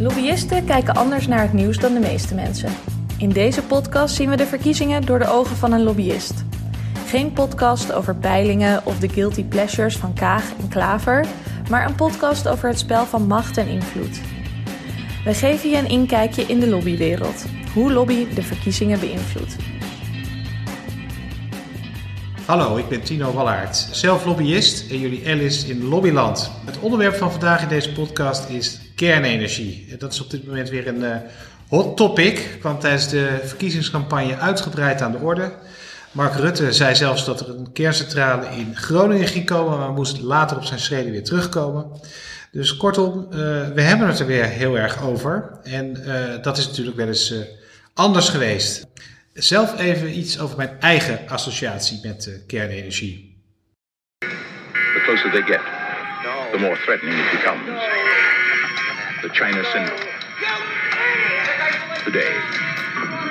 [0.00, 2.72] Lobbyisten kijken anders naar het nieuws dan de meeste mensen.
[3.16, 6.44] In deze podcast zien we de verkiezingen door de ogen van een lobbyist.
[7.06, 11.26] Geen podcast over peilingen of de guilty pleasures van Kaag en Klaver,
[11.70, 14.20] maar een podcast over het spel van macht en invloed.
[15.24, 17.44] We geven je een inkijkje in de lobbywereld,
[17.74, 19.56] hoe lobby de verkiezingen beïnvloedt.
[22.46, 26.50] Hallo, ik ben Tino Wallaert, zelf lobbyist en jullie Alice in Lobbyland.
[26.64, 29.96] Het onderwerp van vandaag in deze podcast is kernenergie.
[29.98, 31.16] Dat is op dit moment weer een uh,
[31.68, 35.52] hot topic, kwam tijdens de verkiezingscampagne uitgebreid aan de orde.
[36.12, 40.56] Mark Rutte zei zelfs dat er een kerncentrale in Groningen ging komen, maar moest later
[40.56, 42.00] op zijn schreden weer terugkomen.
[42.52, 43.38] Dus kortom, uh,
[43.74, 45.58] we hebben het er weer heel erg over.
[45.62, 47.34] En uh, dat is natuurlijk wel eens
[47.94, 48.86] anders geweest.
[49.32, 53.42] Zelf even iets over mijn eigen associatie met uh, kernenergie.
[54.18, 55.60] The closer they get,
[56.52, 58.17] the more threatening it becomes.
[59.22, 59.98] The China syndrome.
[62.04, 62.32] Today,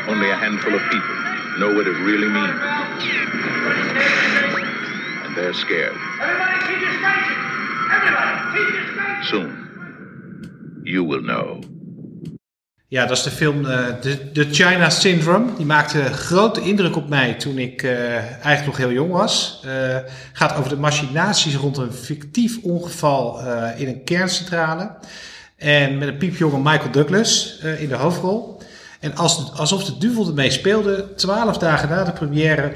[0.07, 1.16] only a handful of people
[1.59, 2.59] know what it really means.
[5.25, 5.95] And they're scared.
[9.21, 9.49] Soon,
[10.83, 11.63] you will know.
[12.88, 15.55] Ja, dat is de film uh, de, de China Syndrome.
[15.55, 19.63] Die maakte grote indruk op mij toen ik uh, eigenlijk nog heel jong was.
[19.65, 19.97] Uh,
[20.33, 23.39] gaat over de machinaties rond een fictief ongeval
[23.77, 24.95] in een kerncentrale.
[25.58, 28.61] En met een piepjonge Michael Douglas in de hoofdrol.
[29.00, 32.72] En als, alsof de duivel ermee speelde, twaalf dagen na de première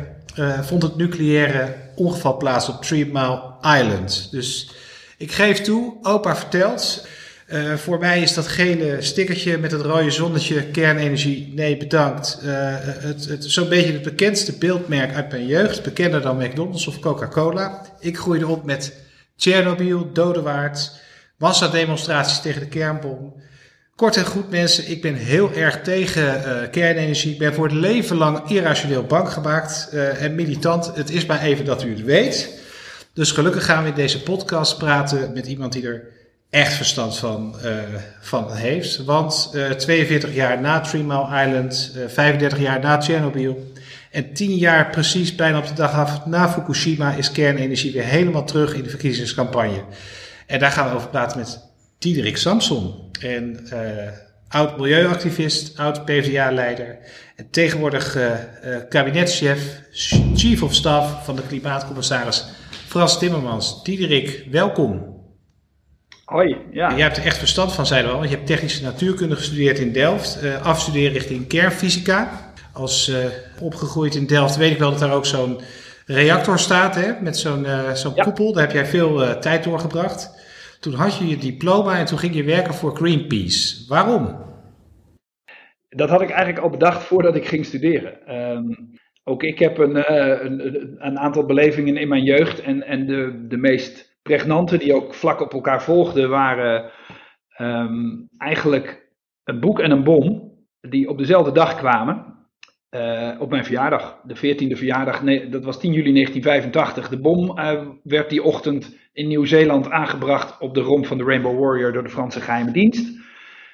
[0.61, 4.27] vond het nucleaire ongeval plaats op Three Mile Island.
[4.31, 4.71] Dus
[5.17, 7.07] ik geef toe, opa vertelt...
[7.53, 11.51] Uh, voor mij is dat gele stickertje met het rode zonnetje kernenergie.
[11.55, 12.37] Nee, bedankt.
[12.41, 15.83] Het, het, Zo'n beetje het bekendste beeldmerk uit mijn jeugd.
[15.83, 17.85] Bekender dan McDonald's of Coca-Cola.
[17.99, 18.93] Ik groeide op met
[19.35, 20.91] Tsjernobyl, Dodewaard,
[21.41, 23.33] massademonstraties tegen de kernbom.
[23.95, 27.31] Kort en goed mensen, ik ben heel erg tegen uh, kernenergie.
[27.31, 29.89] Ik ben voor het leven lang irrationeel bang gemaakt
[30.19, 30.95] en militant.
[30.95, 32.59] Het is maar even dat u het weet.
[33.13, 36.03] Dus gelukkig gaan we in deze podcast praten met iemand die er
[36.49, 37.73] echt verstand van, uh,
[38.21, 39.03] van heeft.
[39.03, 43.71] Want uh, 42 jaar na Three Mile Island, uh, 35 jaar na Tsjernobyl
[44.11, 48.45] en 10 jaar precies bijna op de dag af na Fukushima is kernenergie weer helemaal
[48.45, 49.83] terug in de verkiezingscampagne.
[50.51, 51.59] En daar gaan we over praten met
[51.99, 53.09] Diederik Samson.
[53.21, 53.79] En uh,
[54.47, 56.97] oud milieuactivist, oud PvdA-leider
[57.35, 58.17] en tegenwoordig
[58.89, 59.81] kabinetschef,
[60.35, 62.45] chief of staff van de klimaatcommissaris
[62.87, 63.83] Frans Timmermans.
[63.83, 65.19] Diederik, welkom.
[66.25, 66.89] Hoi, ja.
[66.89, 68.19] Jij hebt er echt verstand van, zeiden we al.
[68.19, 70.43] Want je hebt technische natuurkunde gestudeerd in Delft.
[70.43, 72.51] Uh, afstuderen richting kernfysica.
[72.73, 73.15] Als uh,
[73.59, 75.61] opgegroeid in Delft weet ik wel dat daar ook zo'n
[76.05, 76.95] reactor staat.
[76.95, 78.23] Hè, met zo'n uh, zo'n ja.
[78.23, 78.53] koepel.
[78.53, 80.39] Daar heb jij veel tijd doorgebracht.
[80.81, 83.87] Toen had je je diploma en toen ging je werken voor Greenpeace.
[83.87, 84.49] Waarom?
[85.89, 88.35] Dat had ik eigenlijk al bedacht voordat ik ging studeren.
[88.35, 90.13] Um, ook ik heb een,
[90.45, 92.61] een, een, aantal belevingen in mijn jeugd.
[92.61, 96.91] En, en de, de meest pregnante, die ook vlak op elkaar volgden, waren
[97.57, 99.11] um, eigenlijk
[99.43, 102.25] een boek en een bom, die op dezelfde dag kwamen.
[102.95, 107.09] Uh, op mijn verjaardag, de 14e verjaardag, nee, dat was 10 juli 1985.
[107.09, 111.59] De bom uh, werd die ochtend in Nieuw-Zeeland aangebracht op de romp van de Rainbow
[111.59, 113.19] Warrior door de Franse geheime dienst.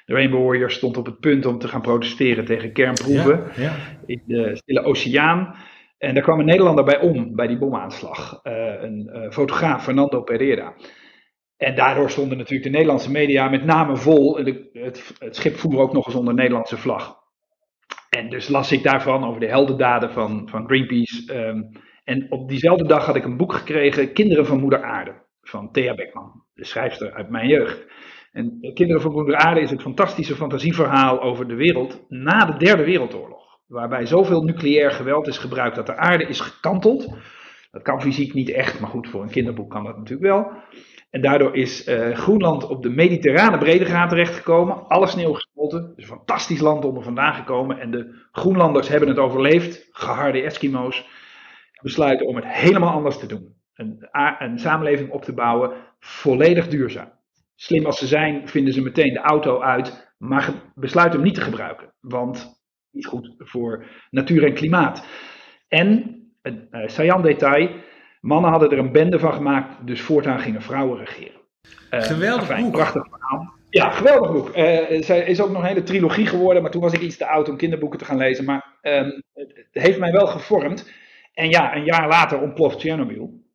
[0.04, 3.72] De Rainbow Warrior stond op het punt om te gaan protesteren tegen kernproeven ja, ja.
[4.06, 5.54] in de Stille Oceaan.
[5.98, 8.40] En daar kwam een Nederlander bij om, bij die bomaanslag.
[8.42, 10.74] Uh, een uh, fotograaf, Fernando Pereira.
[11.56, 14.32] En daardoor stonden natuurlijk de Nederlandse media met name vol.
[14.32, 17.16] De, het, het, schip voer ook nog eens onder Nederlandse vlag.
[18.10, 21.34] En dus las ik daarvan over de heldendaden van, van Greenpeace.
[21.34, 21.70] Um,
[22.04, 25.14] en op diezelfde dag had ik een boek gekregen, Kinderen van Moeder Aarde,
[25.48, 27.86] van Thea Beckman, de schrijfster uit mijn jeugd.
[28.32, 32.84] En Kinderen van Moeder Aarde is het fantastische fantasieverhaal over de wereld na de Derde
[32.84, 33.38] Wereldoorlog
[33.68, 37.16] waarbij zoveel nucleair geweld is gebruikt dat de aarde is gekanteld.
[37.70, 40.52] Dat kan fysiek niet echt, maar goed, voor een kinderboek kan dat natuurlijk wel.
[41.10, 44.86] En daardoor is uh, Groenland op de mediterrane breedtegraad terechtgekomen.
[44.86, 45.92] Alle sneeuw gesmolten.
[45.96, 47.78] Is een fantastisch land om er vandaan gekomen.
[47.78, 51.08] En de Groenlanders hebben het overleefd, geharde Eskimo's.
[51.82, 53.57] Besluiten om het helemaal anders te doen.
[53.78, 54.08] Een,
[54.38, 57.12] een samenleving op te bouwen, volledig duurzaam.
[57.54, 61.44] Slim als ze zijn, vinden ze meteen de auto uit, maar besluiten hem niet te
[61.44, 61.92] gebruiken.
[62.00, 62.60] Want
[62.90, 65.06] niet goed voor natuur en klimaat.
[65.68, 67.70] En, een uh, saillant detail,
[68.20, 71.40] mannen hadden er een bende van gemaakt, dus voortaan gingen vrouwen regeren.
[71.90, 72.72] Uh, geweldig boek.
[72.72, 73.54] Prachtig verhaal.
[73.70, 74.48] Ja, geweldig boek.
[74.48, 77.26] Uh, zij is ook nog een hele trilogie geworden, maar toen was ik iets te
[77.26, 78.44] oud om kinderboeken te gaan lezen.
[78.44, 80.92] Maar um, het heeft mij wel gevormd.
[81.34, 83.46] En ja, een jaar later ontploft Chernobyl.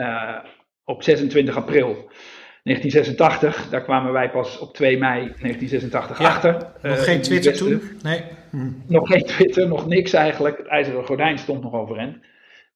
[0.00, 0.38] Uh,
[0.84, 2.10] op 26 april.
[2.62, 6.52] 1986, daar kwamen wij pas op 2 mei 1986 Ja, achter.
[6.52, 7.82] Nog Eh, geen in Twitter toen?
[8.02, 8.22] Nee.
[8.50, 8.70] Hm.
[8.86, 10.58] Nog geen Twitter, nog niks eigenlijk.
[10.58, 12.16] Het ijzeren gordijn stond nog overeind.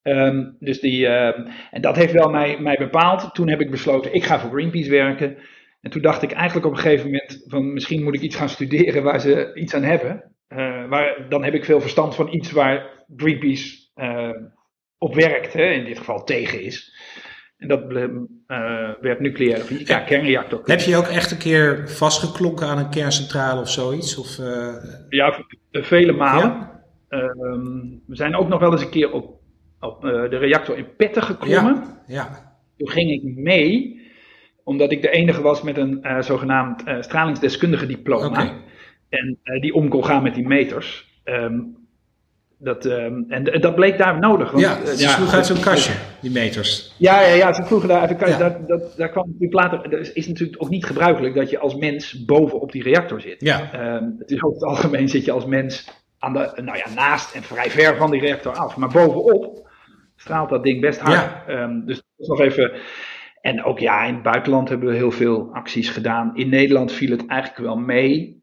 [0.03, 3.35] Ehm, dus die, ehm, en dat heeft wel mij, mij bepaald.
[3.35, 5.37] Toen heb ik besloten, ik ga voor Greenpeace werken.
[5.81, 8.49] En toen dacht ik eigenlijk op een gegeven moment van misschien moet ik iets gaan
[8.49, 10.33] studeren waar ze iets aan hebben.
[10.49, 14.31] Eh, waar, dan heb ik veel verstand van iets waar Greenpeace eh,
[14.99, 16.92] op werkt, hè, in dit geval tegen is.
[17.63, 17.83] En dat
[18.47, 20.61] eh, werd nucleaire fysica, kernreactor.
[20.65, 24.19] Heb je ook echt een keer vastgeklonken aan een kerncentrale of zoiets?
[24.19, 24.75] Of, eh,
[25.09, 26.49] Ja, vele malen.
[26.49, 26.83] Ja?
[27.09, 27.65] Ehm,
[28.07, 29.41] we zijn ook nog wel eens een keer op,
[29.81, 31.85] op eh, de reactor in Petten geklommen.
[32.07, 32.51] ja, ja.
[32.77, 34.01] Toen ging ik mee,
[34.65, 38.27] omdat ik de enige was met een zogenaamd stralingsdeskundige diploma.
[38.27, 38.53] Oké.
[39.09, 41.21] En die om kon gaan met die meters.
[41.25, 41.61] Ehm,
[42.63, 44.51] dat, ehm, en, dat bleek daar nodig.
[44.51, 46.95] Want, ja, eh, ze sloeg uit zo'n kastje, die meters.
[46.97, 48.39] Ja, ja, ja, ze vroegen daar uit de kast.
[48.39, 48.39] Ja.
[48.39, 49.91] Dat, dat, daar kwam natuurlijk later.
[49.91, 53.41] Dat is, is natuurlijk ook niet gebruikelijk dat je als mens bovenop die reactor zit.
[53.41, 55.89] Ja, Ehm, het is over het algemeen zit je als mens
[56.19, 58.77] aan de, nou ja, naast en vrij ver van die reactor af.
[58.77, 59.69] Maar bovenop
[60.17, 61.15] straalt dat ding best hard.
[61.15, 61.45] Ja.
[61.47, 62.73] Ehm, dus dat is nog even.
[63.41, 66.31] En ook ja, in het buitenland hebben we heel veel acties gedaan.
[66.35, 68.42] In Nederland viel het eigenlijk wel mee.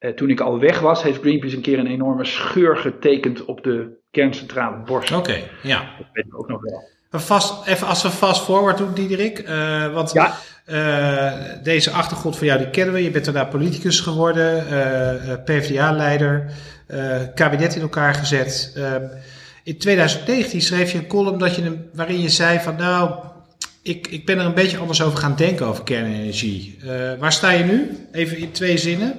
[0.00, 3.62] Eh, toen ik al weg was, heeft Greenpeace een keer een enorme scheur getekend op
[3.64, 5.12] de kerncentrale Borst.
[5.12, 5.36] oké.
[5.62, 5.78] ja.
[5.98, 6.88] Dat weet ik ook nog wel.
[7.20, 9.38] Vast, even als we fast forward doen, Diederik.
[9.38, 10.36] eh, want Ja.
[10.64, 13.02] eh, deze achtergrond van jou, die kennen we.
[13.02, 14.64] Je bent daarna politicus geworden,
[15.44, 16.52] PvdA-leider,
[17.34, 18.78] kabinet in elkaar gezet.
[19.64, 23.10] In 2019 schreef je een column dat je, hem- waarin je zei van nou,
[23.82, 26.78] ik, ik ben er een beetje anders over gaan denken over kernenergie.
[27.18, 27.90] Waar sta je nu?
[28.12, 29.14] Even in twee zinnen.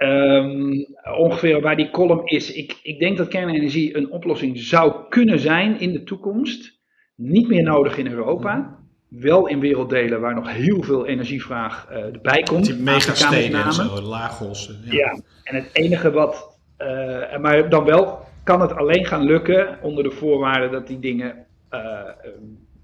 [0.00, 0.72] Ehm,
[1.18, 2.52] ongeveer waar die column is.
[2.52, 6.78] Ik, ik denk dat kernenergie een oplossing zou kunnen zijn in de toekomst.
[7.16, 8.78] Niet meer nodig in Europa.
[9.08, 12.64] Wel in werelddelen waar nog heel veel energievraag eh erbij komt.
[12.66, 14.70] Die megasteden en zo, Lagos.
[14.84, 14.92] Ja.
[14.92, 16.58] Ja, en het enige wat.
[16.76, 21.46] eh, maar dan wel kan het alleen gaan lukken onder de voorwaarde dat die dingen
[21.68, 22.06] eh, eh,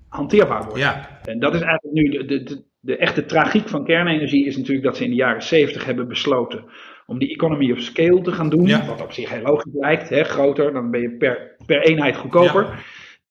[0.08, 0.78] hanteerbaar worden.
[0.80, 4.56] ja, En dat is eigenlijk nu de, de, de, de echte tragiek van kernenergie is
[4.56, 6.64] natuurlijk dat ze in de jaren 70 hebben besloten
[7.06, 8.66] om die economy of scale te gaan doen.
[8.66, 8.86] Ja.
[8.86, 12.84] Wat op zich heel logisch lijkt, hè, groter, dan ben je per, per eenheid goedkoper.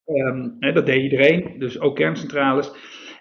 [0.04, 2.70] Ehm, hè, dat deed iedereen, dus ook kerncentrales.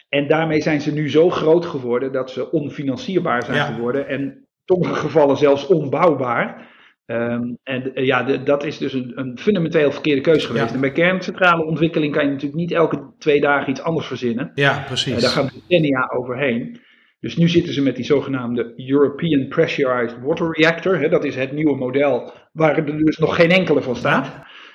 [0.10, 3.64] En daarmee zijn ze nu zo groot geworden dat ze onfinancierbaar zijn Ja.
[3.66, 4.08] geworden.
[4.08, 6.74] En in sommige gevallen zelfs onbouwbaar.
[7.06, 10.68] Ehm, en eh, ja, de- dat is dus een, een fundamenteel verkeerde keuze geweest.
[10.68, 10.74] Ja.
[10.74, 14.52] En bij kerncentrale ontwikkeling kan je natuurlijk niet elke twee dagen iets anders verzinnen.
[14.54, 15.22] ja, precies.
[15.22, 16.80] daar gaan decennia overheen.
[17.26, 21.00] Dus nu zitten ze met die zogenaamde European Pressurized Water Reactor.
[21.00, 24.32] Hè, dat is het nieuwe model waar er dus nog geen enkele van staat.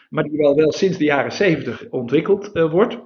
[0.08, 2.98] Maar die wel, wel sinds de jaren 70 ontwikkeld eh, wordt.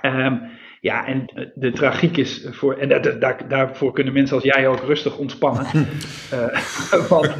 [0.00, 0.36] Ehm,
[0.80, 2.74] ja, en eh, de tragiek is voor.
[2.74, 5.66] En dat- daar, daarvoor kunnen mensen als jij ook rustig ontspannen.
[6.30, 7.36] Eh, want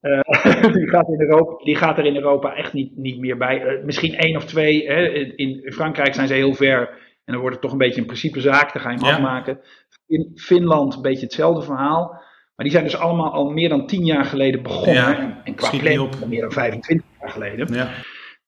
[0.00, 3.62] eh, die, gaat in Europa, die gaat er in Europa echt niet, niet meer bij.
[3.62, 4.86] Eh, misschien één of twee.
[4.86, 5.08] Hè.
[5.08, 7.04] In, in Frankrijk zijn ze heel ver.
[7.26, 8.72] En dan wordt het toch een beetje een principezaak.
[8.72, 9.12] Dan ga je hem Ja.
[9.14, 9.60] afmaken.
[10.06, 12.08] In Finland een beetje hetzelfde verhaal.
[12.56, 14.94] Maar die zijn dus allemaal al meer dan tien jaar geleden begonnen.
[14.94, 16.28] Ja, en, qua schiet niet plan op.
[16.28, 17.74] meer dan 25 jaar geleden.
[17.74, 17.90] ja.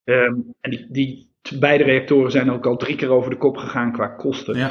[0.04, 3.92] Ehm, en die, die beide reactoren zijn ook al drie keer over de kop gegaan
[3.92, 4.56] qua kosten.
[4.56, 4.70] ja,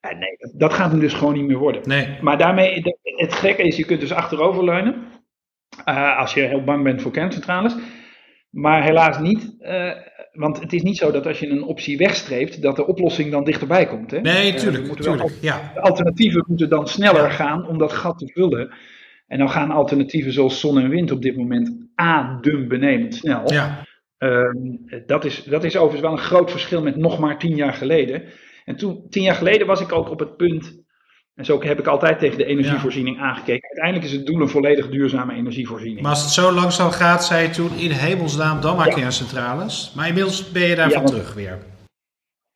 [0.00, 1.82] En nee, dat, dat gaat hem dus gewoon niet meer worden.
[1.84, 2.18] nee.
[2.20, 5.06] Maar daarmee, het gekke is, je kunt dus achteroverleunen.
[5.84, 7.74] eh, als je heel bang bent voor kerncentrales.
[8.50, 9.56] Maar helaas niet.
[9.58, 9.90] eh,
[10.32, 13.44] want het is niet zo dat als je een optie wegstreept, dat de oplossing dan
[13.44, 14.10] dichterbij komt.
[14.10, 14.20] Hè?
[14.20, 15.32] Nee, Eh, tuurlijk, tuurlijk.
[15.40, 18.74] Ja, de alternatieven moeten dan sneller gaan om dat gat te vullen.
[19.26, 23.52] En dan gaan alternatieven zoals zon en wind op dit moment adembenemend snel.
[23.52, 23.86] ja.
[24.18, 24.56] Ehm,
[25.06, 28.22] dat, is, dat is overigens wel een groot verschil met nog maar tien jaar geleden.
[28.64, 30.82] En toen, tien jaar geleden was ik ook op het punt,
[31.38, 33.68] en zo heb ik altijd tegen de energievoorziening aangekeken.
[33.68, 36.00] Uiteindelijk is het doel een volledig duurzame energievoorziening.
[36.00, 38.94] Maar als het zo langzaam gaat, zei je toen in hemelsnaam dan maar Ja.
[38.94, 39.92] kerncentrales.
[39.96, 41.58] Maar inmiddels ben je daarvan Ja, terug weer.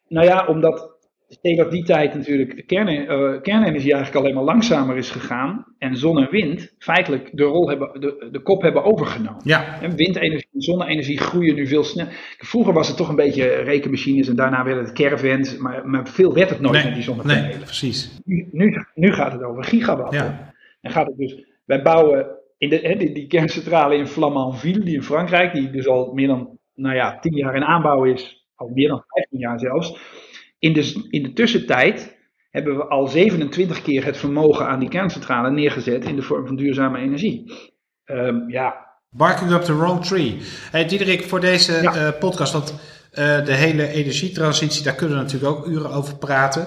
[0.08, 0.91] Nou ja, omdat
[1.40, 5.64] tegen die tijd natuurlijk kerne, eh, kernenergie eigenlijk alleen maar langzamer is gegaan.
[5.78, 9.40] En zon en wind feitelijk de, rol hebben, de, de kop hebben overgenomen.
[9.44, 12.12] Ja, En windenergie en zonne-energie groeien nu veel sneller.
[12.38, 15.56] Vroeger was het toch een beetje rekenmachines en daarna werden het caravans.
[15.56, 17.48] Maar, maar veel werd het nooit met die zonnepanelen.
[17.48, 18.18] nee, precies.
[18.24, 20.14] Nu, nu, nu gaat het over gigawatt.
[20.14, 20.52] Ja.
[20.80, 22.26] En gaat het dus, wij bouwen
[22.58, 26.26] in de, hè, die, die kerncentrale in Flamanville, die in Frankrijk, die dus al meer
[26.26, 29.96] dan nou ja, 10 jaar in aanbouw is, al meer dan 15 jaar zelfs.
[30.62, 32.16] In de, in de tussentijd
[32.50, 36.56] hebben we al 27 keer het vermogen aan die kerncentrale neergezet in de vorm van
[36.56, 37.52] duurzame energie.
[38.04, 40.36] Ehm, ja, Barking up the wrong tree.
[40.70, 41.94] Hey, Diederik, voor deze Ja.
[41.94, 42.74] eh, podcast, want
[43.12, 46.66] eh, de hele energietransitie, daar kunnen we natuurlijk ook uren over praten.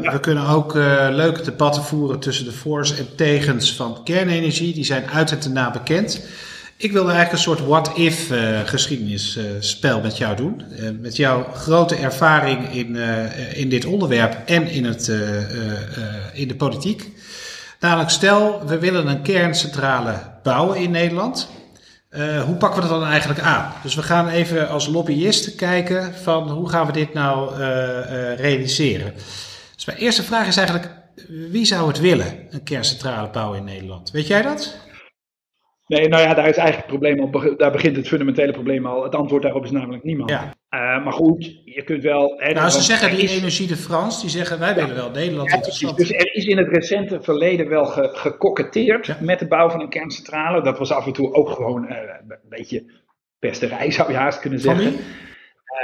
[0.00, 0.74] We kunnen ook
[1.10, 4.74] leuke debatten voeren tussen de voor's en tegens van kernenergie.
[4.74, 6.28] Die zijn uit en te na bekend.
[6.80, 10.62] Ik wilde eigenlijk een soort what-if uh, geschiedenisspel met jou doen.
[10.70, 12.96] Uh, met jouw grote ervaring in,
[13.54, 15.08] in dit onderwerp en in, het,
[16.32, 17.10] in de politiek.
[17.80, 21.48] Namelijk, stel, we willen een kerncentrale bouwen in Nederland.
[22.46, 23.72] hoe pakken we dat dan eigenlijk aan?
[23.82, 27.54] Dus we gaan even als lobbyisten kijken van hoe gaan we dit nou
[28.36, 29.12] realiseren.
[29.74, 30.90] Dus mijn eerste vraag is eigenlijk,
[31.50, 34.10] wie zou het willen, een kerncentrale bouwen in Nederland?
[34.10, 34.76] Weet jij dat?
[35.88, 39.02] Nee, nou ja, daar is eigenlijk het probleem al, daar begint het fundamentele probleem al.
[39.02, 40.30] Het antwoord daarop is namelijk niemand.
[40.30, 40.54] Ja.
[40.70, 42.34] Uh, maar goed, je kunt wel.
[42.36, 45.10] Hè, nou, ze zeggen die is, Energie de France, die zeggen wij ja, willen wel
[45.10, 45.96] Nederland ja, interessant.
[45.96, 49.16] Dus er is in het recente verleden wel ge, gekoketteerd ja.
[49.20, 50.62] met de bouw van een kerncentrale.
[50.62, 51.96] Dat was af en toe ook gewoon uh,
[52.28, 52.84] een beetje
[53.38, 54.92] pesterij, zou je haast kunnen zeggen.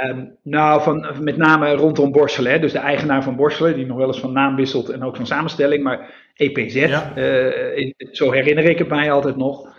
[0.03, 2.51] Um, nou, van, met name rondom Borselen.
[2.51, 2.59] Hè.
[2.59, 5.25] Dus de eigenaar van Borselen, die nog wel eens van naam wisselt en ook van
[5.25, 5.83] samenstelling.
[5.83, 7.13] Maar EPZ, ja.
[7.15, 9.74] uh, zo herinner ik het mij altijd nog.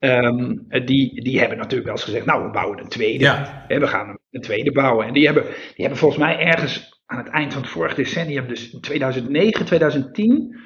[0.00, 3.24] Um, die, die hebben natuurlijk wel eens gezegd, nou we bouwen een tweede.
[3.24, 3.64] Ja.
[3.68, 5.06] we gaan een tweede bouwen.
[5.06, 8.48] En die hebben, die hebben volgens mij ergens aan het eind van het vorige decennium,
[8.48, 10.58] dus in 2009, 2010...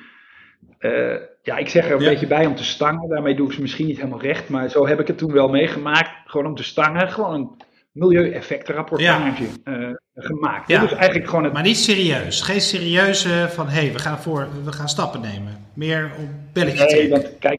[0.78, 2.08] Uh, ja, ik zeg er een ja.
[2.08, 3.08] beetje bij om te stangen.
[3.08, 4.48] Daarmee doe ik ze misschien niet helemaal recht.
[4.48, 6.10] Maar zo heb ik het toen wel meegemaakt.
[6.24, 7.10] Gewoon om te stangen.
[7.10, 7.50] Gewoon een
[7.92, 9.78] milieueffectenrapportage ja.
[9.78, 10.68] uh, gemaakt.
[10.68, 10.80] Ja.
[10.80, 11.52] Dus eigenlijk gewoon het...
[11.52, 12.40] Maar niet serieus.
[12.40, 15.66] Geen serieuze van, hé, hey, we, gaan voor, we gaan stappen nemen.
[15.74, 17.58] Meer op belletje Nee, want kijk,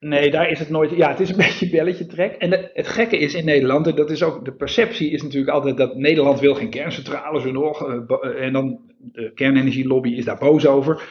[0.00, 0.90] Nee, daar is het nooit.
[0.90, 2.34] Ja, het is een beetje belletje trek.
[2.34, 5.52] En de, het gekke is in Nederland, en dat is ook de perceptie, is natuurlijk
[5.52, 7.88] altijd dat Nederland wil geen kerncentrales en nog.
[7.88, 11.02] Uh, en dan de kernenergielobby is daar boos over.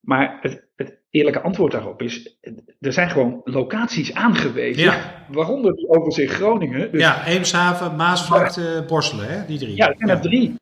[0.00, 2.38] Maar het, het, eerlijke antwoord daarop is:
[2.80, 4.82] er zijn gewoon locaties aangewezen.
[4.82, 5.26] Ja.
[5.28, 6.92] Waaronder die overigens in Groningen.
[6.92, 9.46] Dus, ja, Eemshaven, Maasvlakte, Borselen, hè?
[9.46, 9.76] die drie.
[9.76, 10.54] Ja, er zijn er drie.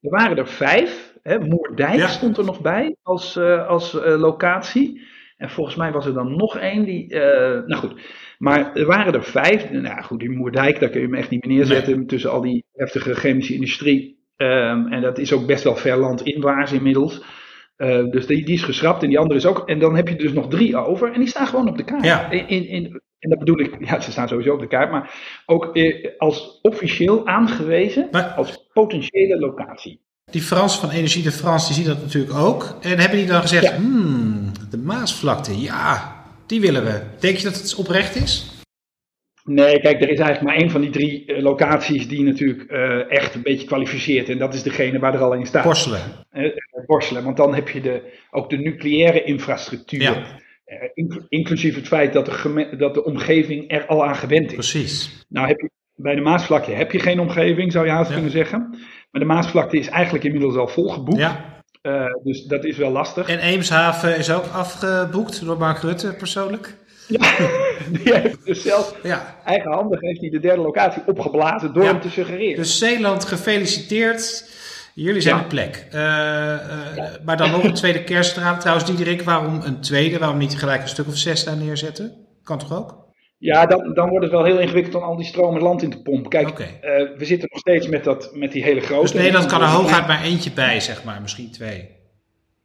[0.00, 1.14] Er waren er vijf.
[1.22, 1.38] Hè?
[1.38, 2.08] Moerdijk ja.
[2.08, 5.02] stond er nog bij als, uh, als uh, locatie.
[5.40, 7.14] En volgens mij was er dan nog één die.
[7.14, 7.20] Uh,
[7.66, 7.94] nou goed.
[8.38, 9.70] Maar er waren er vijf.
[9.70, 11.96] Nou goed, die Moerdijk, daar kun je hem echt niet meer neerzetten.
[11.96, 12.06] Nee.
[12.06, 14.18] Tussen al die heftige chemische industrie.
[14.36, 17.22] Um, en dat is ook best wel ver landinwaarts inmiddels.
[17.76, 19.68] Uh, dus die, die, is geschrapt en die andere is ook.
[19.68, 21.12] En dan heb je dus nog drie over.
[21.12, 22.04] En die staan gewoon op de kaart.
[22.04, 22.30] Ja.
[22.30, 24.90] In, in, in, en dat bedoel ik, ja, ze staan sowieso op de kaart.
[24.90, 25.14] Maar
[25.46, 28.08] ook eh, als officieel aangewezen.
[28.10, 30.00] Maar, als potentiële locatie.
[30.30, 32.78] Die Frans van Energie de France, die zien dat natuurlijk ook.
[32.80, 33.74] En hebben die dan gezegd, ja.
[33.76, 37.02] hmm, de Maasvlakte, ja, die willen we.
[37.18, 38.60] Denk je dat het oprecht is?
[39.44, 43.10] Nee, kijk, er is eigenlijk maar één van die drie uh, locaties die natuurlijk uh,
[43.10, 44.28] echt een beetje kwalificeert.
[44.28, 45.64] En dat is degene waar er al in staat.
[45.64, 46.00] Borselen.
[46.32, 46.50] Uh,
[46.86, 50.02] Borselen, want dan heb je de, ook de nucleaire infrastructuur.
[50.02, 50.22] Ja.
[51.28, 54.54] inclusief het feit dat de, dat de omgeving er al aan gewend is.
[54.54, 55.24] Precies.
[55.28, 58.14] Nou heb je, bij de Maasvlakte heb je geen omgeving, zou je haast ja.
[58.14, 58.78] kunnen zeggen.
[59.10, 61.18] Maar de Maasvlakte is eigenlijk inmiddels al volgeboekt.
[61.18, 61.62] Ja.
[61.82, 63.28] Uh, dus dat is wel lastig.
[63.28, 66.76] En Eemshaven is ook afgeboekt door Mark Rutte persoonlijk?
[67.08, 67.36] Ja,
[68.02, 69.36] die heeft dus zelf ja.
[69.44, 71.90] eigenhandig heeft hij de derde locatie opgeblazen door ja.
[71.90, 72.56] hem te suggereren.
[72.56, 74.48] Dus Zeeland gefeliciteerd.
[74.94, 75.40] Jullie zijn Ja.
[75.40, 75.86] de plek.
[75.94, 78.58] Uh, uh, maar dan nog een tweede kerncentrale.
[78.58, 80.18] Trouwens, Diederik, waarom een tweede?
[80.18, 82.12] Waarom niet gelijk een stuk of zes daar neerzetten?
[82.42, 82.99] Kan toch ook?
[83.40, 86.02] Ja, dan, dan wordt het wel heel ingewikkeld om al die stromen land in te
[86.02, 86.30] pompen.
[86.30, 86.68] Kijk, eh,
[87.16, 89.02] we zitten nog steeds met, dat, met die hele grote.
[89.02, 91.20] Dus Nederland kan er hooguit maar eentje bij, zeg maar.
[91.20, 91.88] Misschien twee.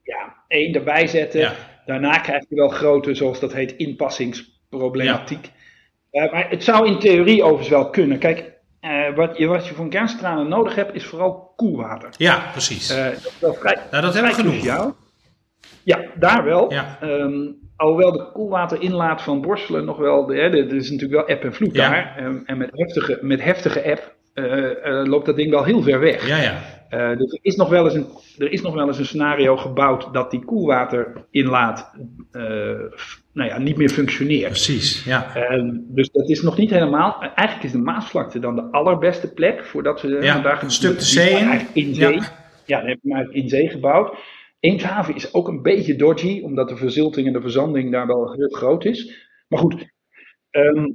[0.03, 1.39] Ja, één erbij zetten.
[1.39, 1.53] Ja.
[1.86, 5.51] Daarna krijg je wel grote, zoals dat heet, inpassingsproblematiek.
[6.12, 8.17] Eh, maar het zou in theorie overigens wel kunnen.
[8.17, 12.10] Kijk, eh, wat, je, wat je voor een kerncentrale nodig hebt, is vooral koelwater.
[12.17, 12.88] Ja, precies.
[12.88, 14.53] Dat is wel vrij, nou, dat hebben we genoeg.
[14.53, 14.96] cruciaal.
[15.84, 16.72] Ja, daar wel.
[16.72, 16.98] Ja.
[17.01, 17.41] Ehm,
[17.75, 21.75] alhoewel de koelwaterinlaat van Borselen nog wel, hè, er is natuurlijk wel eb en vloed
[21.75, 21.89] Ja.
[21.89, 22.15] daar.
[22.17, 26.00] Ehm, en met heftige, met heftige eb eh, eh, loopt dat ding wel heel ver
[26.00, 26.27] weg.
[26.27, 26.53] Ja, ja.
[26.89, 28.05] Eh, dus er is, nog wel eens een,
[28.38, 31.91] er is nog wel eens een scenario gebouwd dat die koelwaterinlaat
[32.96, 34.48] f- nou ja, niet meer functioneert.
[34.50, 35.03] Precies.
[35.03, 35.36] Ja.
[35.36, 37.22] Ehm, dus dat is nog niet helemaal.
[37.22, 41.05] Eigenlijk is de Maasvlakte dan de allerbeste plek voordat we Ja, vandaag een stuk de
[41.05, 41.38] zee
[41.74, 41.96] in.
[41.96, 42.13] zee.
[42.13, 42.22] Ja.
[42.65, 44.15] Ja, dan heb je hem eigenlijk in zee gebouwd.
[44.65, 48.50] Eemshaven is ook een beetje dodgy, omdat de verzilting en de verzanding daar wel heel
[48.50, 49.29] groot is.
[49.48, 49.93] Maar goed,
[50.50, 50.91] ehm,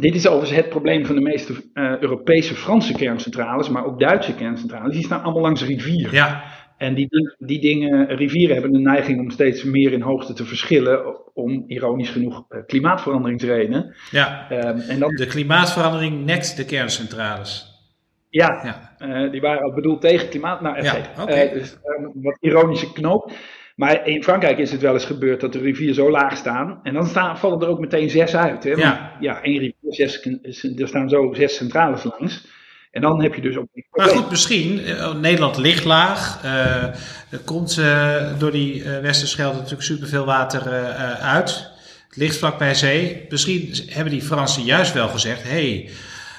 [0.00, 4.34] dit is overigens het probleem van de meeste eh, Europese Franse kerncentrales, maar ook Duitse
[4.34, 4.94] kerncentrales.
[4.94, 6.14] Die staan allemaal langs rivieren.
[6.14, 6.44] Ja.
[6.76, 7.08] En die,
[7.38, 12.10] die dingen, rivieren hebben de neiging om steeds meer in hoogte te verschillen, om ironisch
[12.10, 13.94] genoeg eh, klimaatveranderingsredenen.
[14.10, 14.50] ja.
[14.50, 17.73] Ehm, en dan, De klimaatverandering nekt de kerncentrales.
[18.34, 18.94] Ja, Ja.
[18.98, 20.60] Eh, die waren al bedoeld tegen klimaat.
[20.60, 21.32] Nou, Ja, oké.
[21.32, 23.32] Eh, dus eh, wat ironische knoop.
[23.76, 26.80] Maar in Frankrijk is het wel eens gebeurd dat de rivieren zo laag staan.
[26.82, 28.64] En dan staan, vallen er ook meteen zes uit.
[28.64, 28.70] Hè?
[28.70, 29.16] Want, Ja.
[29.20, 30.22] ja, één rivier, zes,
[30.76, 32.46] er staan zo zes centrales langs.
[32.90, 33.66] En dan heb je dus ook.
[33.90, 34.84] Maar goed, misschien.
[34.84, 36.44] eh, Nederland ligt laag.
[37.30, 37.80] er komt
[38.38, 40.62] door die Westerschelde natuurlijk superveel water
[41.20, 41.70] uit.
[42.08, 43.26] Het ligt vlak bij zee.
[43.28, 45.88] Misschien hebben die Fransen juist wel gezegd: hé,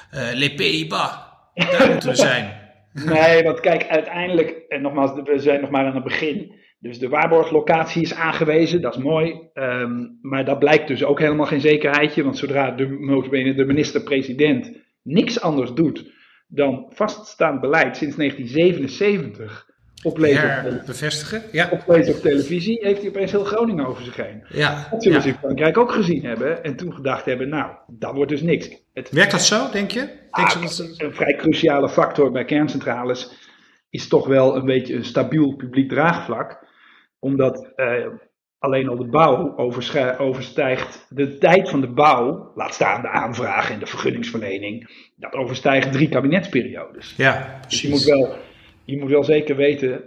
[0.10, 1.12] hey, les Pays-Bas,
[1.56, 2.64] daar moeten zijn.
[3.06, 6.64] Nee, want kijk, uiteindelijk, en nogmaals, we zijn nog maar aan het begin.
[6.80, 9.50] Dus de waarborglocatie is aangewezen, dat is mooi.
[9.54, 12.24] Ehm, maar dat blijkt dus ook helemaal geen zekerheidje.
[12.24, 14.72] Want zodra de, de minister-president
[15.04, 16.14] niks anders doet
[16.48, 20.16] dan vaststaand beleid sinds 1977 oplezen, op,
[20.86, 21.44] bevestigen.
[21.52, 24.44] Ja, op televisie, heeft hij opeens heel Groningen over zich heen.
[24.50, 24.88] ja.
[24.92, 25.34] Dat zullen ze ja.
[25.34, 26.64] in Frankrijk ook gezien hebben.
[26.64, 28.70] En toen gedacht hebben, nou, dat wordt dus niks.
[28.94, 30.00] Het Werkt dat zo, denk je?
[30.00, 33.44] Denk Ah, dat ze- een vrij cruciale factor bij kerncentrales
[33.90, 36.64] is toch wel een beetje een stabiel publiek draagvlak.
[37.20, 38.06] Omdat eh,
[38.60, 39.54] alleen al de bouw
[40.18, 45.92] overstijgt, de tijd van de bouw, laat staan de aanvraag en de vergunningsverlening, dat overstijgt
[45.92, 47.14] drie kabinetsperiodes.
[47.18, 48.36] ja, Dus je moet wel,
[48.86, 50.04] je moet wel zeker weten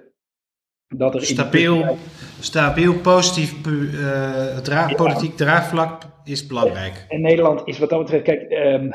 [0.88, 1.98] dat er in Stabiel,
[2.40, 4.94] stabiel positief eh, dra- Ja.
[4.94, 7.04] politiek draagvlak is belangrijk.
[7.08, 8.90] En Nederland is wat dat betreft, kijk, ehm,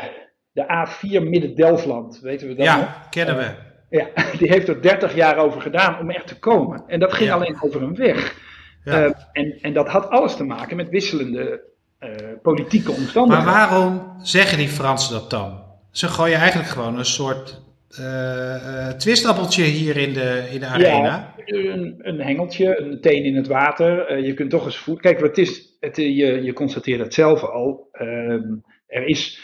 [0.52, 2.75] de A4 Midden-Delfland, weten we dat nog?
[2.75, 3.52] Ja, kennen we.
[3.90, 4.08] Ja,
[4.40, 6.84] die heeft er 30 jaar over gedaan om echt te komen.
[6.88, 7.36] En dat ging Ja.
[7.36, 8.36] alleen over een weg.
[8.84, 9.04] Ja.
[9.04, 11.62] Eh, en, en dat had alles te maken met wisselende
[12.00, 12.10] eh,
[12.42, 13.54] politieke Maar omstandigheden.
[13.54, 15.62] waarom zeggen die Fransen dat dan?
[15.92, 17.62] Ze gooien eigenlijk gewoon een soort
[17.97, 21.03] eh, eh, twistappeltje hier in de, in de arena.
[21.03, 24.05] Ja, een, een hengeltje, een teen in het water.
[24.05, 25.03] Eh, je kunt toch eens voelen.
[25.03, 27.88] Kijk, wat is, het, je, je constateert het zelf al.
[27.91, 28.55] Ehm,
[28.88, 29.41] er is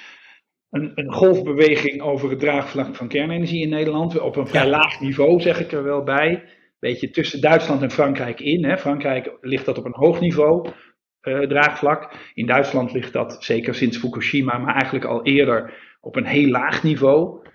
[0.70, 4.20] een, een golfbeweging over het draagvlak van kernenergie in Nederland.
[4.20, 4.70] Op een vrij Ja.
[4.70, 6.44] laag niveau, zeg ik er wel bij.
[6.80, 8.66] Beetje tussen Duitsland en Frankrijk in.
[8.66, 8.78] Hè.
[8.78, 10.70] Frankrijk ligt dat op een hoog niveau,
[11.22, 12.14] draagvlak.
[12.34, 16.84] In Duitsland ligt dat zeker sinds Fukushima, maar eigenlijk al eerder op een heel laag
[16.84, 17.48] niveau.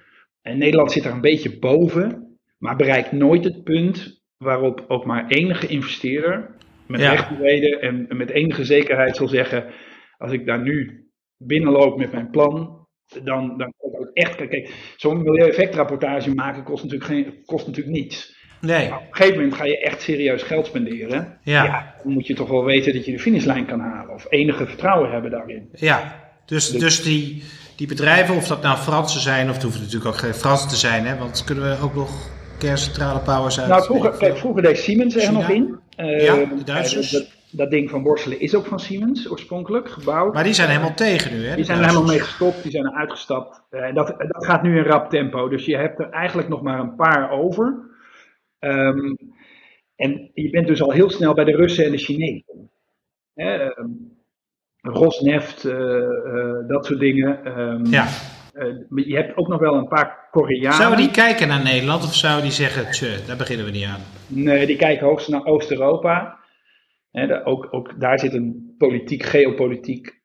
[0.44, 5.24] En Nederland zit er een beetje boven, maar bereikt nooit het punt waarop ook maar
[5.28, 7.38] enige investeerder met Ja.
[7.80, 9.66] en met enige zekerheid zal zeggen:
[10.18, 12.86] als ik daar nu binnenloop met mijn plan,
[13.22, 14.36] dan, dan kan ik ook echt.
[14.36, 18.42] Kijk, zo'n milieueffectrapportage maken kost natuurlijk, geen, kost natuurlijk niets.
[18.60, 21.38] Nee, Maar op een gegeven moment ga je echt serieus geld spenderen.
[21.42, 21.94] Ja.
[22.02, 25.10] dan moet je toch wel weten dat je de finishlijn kan halen of enige vertrouwen
[25.10, 25.68] hebben daarin.
[25.72, 26.22] ja.
[26.46, 27.42] Dus, dus die,
[27.76, 30.76] die bedrijven, of dat nou Fransen zijn, of het hoeven natuurlijk ook geen Fransen te
[30.76, 32.10] zijn, hè, want kunnen we ook nog
[32.58, 33.68] kerncentrale powers uit.
[33.68, 35.78] Nou, vroeger, kijk, vroeger deed Siemens er nog in.
[35.96, 37.10] Eh, Ja, de Duitsers.
[37.10, 40.34] Dat, dat ding van Borselen is ook van Siemens oorspronkelijk gebouwd.
[40.34, 41.56] Maar die zijn helemaal tegen nu, hè?
[41.56, 43.62] Die zijn er helemaal mee gestopt, die zijn er uitgestapt.
[43.70, 45.48] Eh, dat, dat gaat nu in rap tempo.
[45.48, 47.76] Dus je hebt er eigenlijk nog maar een paar over.
[48.58, 49.14] Ehm,
[49.96, 52.70] en je bent dus al heel snel bij de Russen en de Chinezen.
[53.34, 53.88] Ehm,
[54.92, 57.44] Rosneft, eh, eh, dat soort dingen.
[57.44, 58.06] Ehm, Ja.
[58.52, 60.72] eh, je hebt ook nog wel een paar Koreanen.
[60.72, 64.00] Zouden die kijken naar Nederland of zouden die zeggen, tje, daar beginnen we niet aan?
[64.26, 66.42] Nee, die kijken hoogst naar Oost-Europa.
[67.44, 70.22] Ook, ook daar zit een politiek, geopolitiek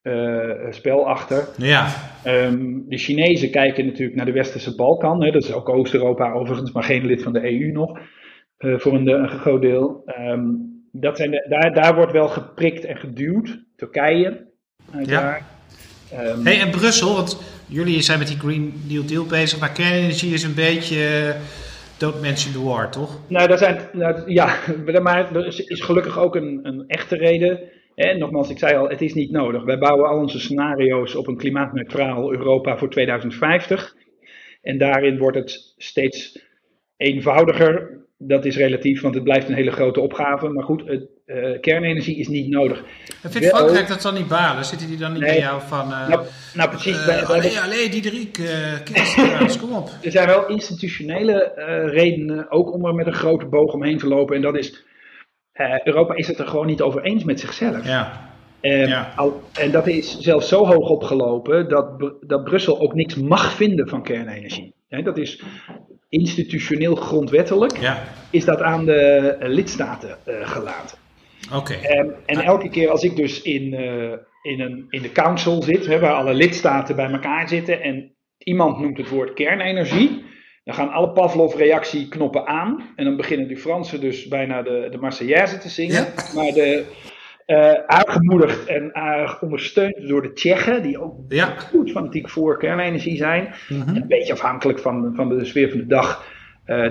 [0.70, 1.48] spel achter.
[1.58, 1.88] Ja,
[2.24, 5.24] Ehm, de Chinezen kijken natuurlijk naar de Westerse Balkan.
[5.24, 8.00] Hè, dat is ook Oost-Europa overigens, maar geen lid van de EU nog.
[8.58, 10.02] voor een, groot deel.
[10.06, 10.44] Ehm,
[10.92, 13.64] dat zijn de, daar, daar wordt wel geprikt en geduwd.
[13.76, 14.49] Turkije.
[14.98, 15.06] Ja.
[15.06, 15.46] daar.
[16.12, 20.34] Ehm, hey, en Brussel, want jullie zijn met die Green New Deal bezig, maar kernenergie
[20.34, 21.42] is een beetje eh,
[21.98, 23.20] don't mention the war, toch?
[23.28, 24.60] Nou, daar zijn, nou, ja,
[25.02, 27.60] maar er is, is gelukkig ook een, een echte reden.
[27.96, 29.64] En nogmaals, ik zei al, het is niet nodig.
[29.64, 33.96] Wij bouwen al onze scenario's op een klimaatneutraal Europa voor 2050.
[34.62, 36.40] En daarin wordt het steeds
[36.98, 37.98] eenvoudiger.
[38.18, 40.50] Dat is relatief, want het blijft een hele grote opgave.
[40.50, 42.84] Maar goed, het, eh, kernenergie is niet nodig.
[43.22, 44.66] En vindt Frankrijk dat dan niet balen?
[44.66, 45.30] Zitten die dan niet Nee.
[45.32, 45.92] bij jou van...
[45.94, 47.06] eh Nou, nou precies.
[47.06, 48.32] wij- allee, allee, Diederik,
[48.84, 49.90] kerncentrales, kom op.
[50.02, 51.52] Er zijn wel institutionele
[51.92, 54.36] redenen, ook om er met een grote boog omheen te lopen.
[54.36, 54.84] En dat is,
[55.84, 57.86] Europa is het er gewoon niet over eens met zichzelf.
[57.86, 58.28] Ja,
[58.62, 59.14] En, Ja.
[59.16, 63.88] al- en dat is zelfs zo hoog opgelopen dat, dat Brussel ook niks mag vinden
[63.90, 64.74] van kernenergie.
[65.04, 65.42] Dat is
[66.10, 70.98] institutioneel grondwettelijk, ja, is dat aan de lidstaten eh, gelaten.
[71.54, 71.74] Oké.
[71.74, 75.86] En, en elke keer als ik dus in, eh, in, een, in de council zit,
[75.86, 80.24] hè, waar alle lidstaten bij elkaar zitten en iemand noemt het woord kernenergie,
[80.64, 82.94] dan gaan alle Pavlov-reactieknoppen aan.
[82.96, 85.96] En dan beginnen die Fransen dus bijna de, de Marseillaise te zingen.
[85.96, 86.14] Ja.
[86.36, 86.86] Maar de,
[87.46, 91.46] eh, aangemoedigd en uh, ondersteund door de Tsjechen, die ook Ja.
[91.46, 93.54] goed fanatiek voor kernenergie zijn.
[93.70, 93.96] Mhm.
[93.96, 96.26] Een beetje afhankelijk van, van de sfeer van de dag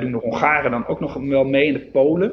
[0.01, 2.33] doen de Hongaren dan ook nog wel mee in de Polen.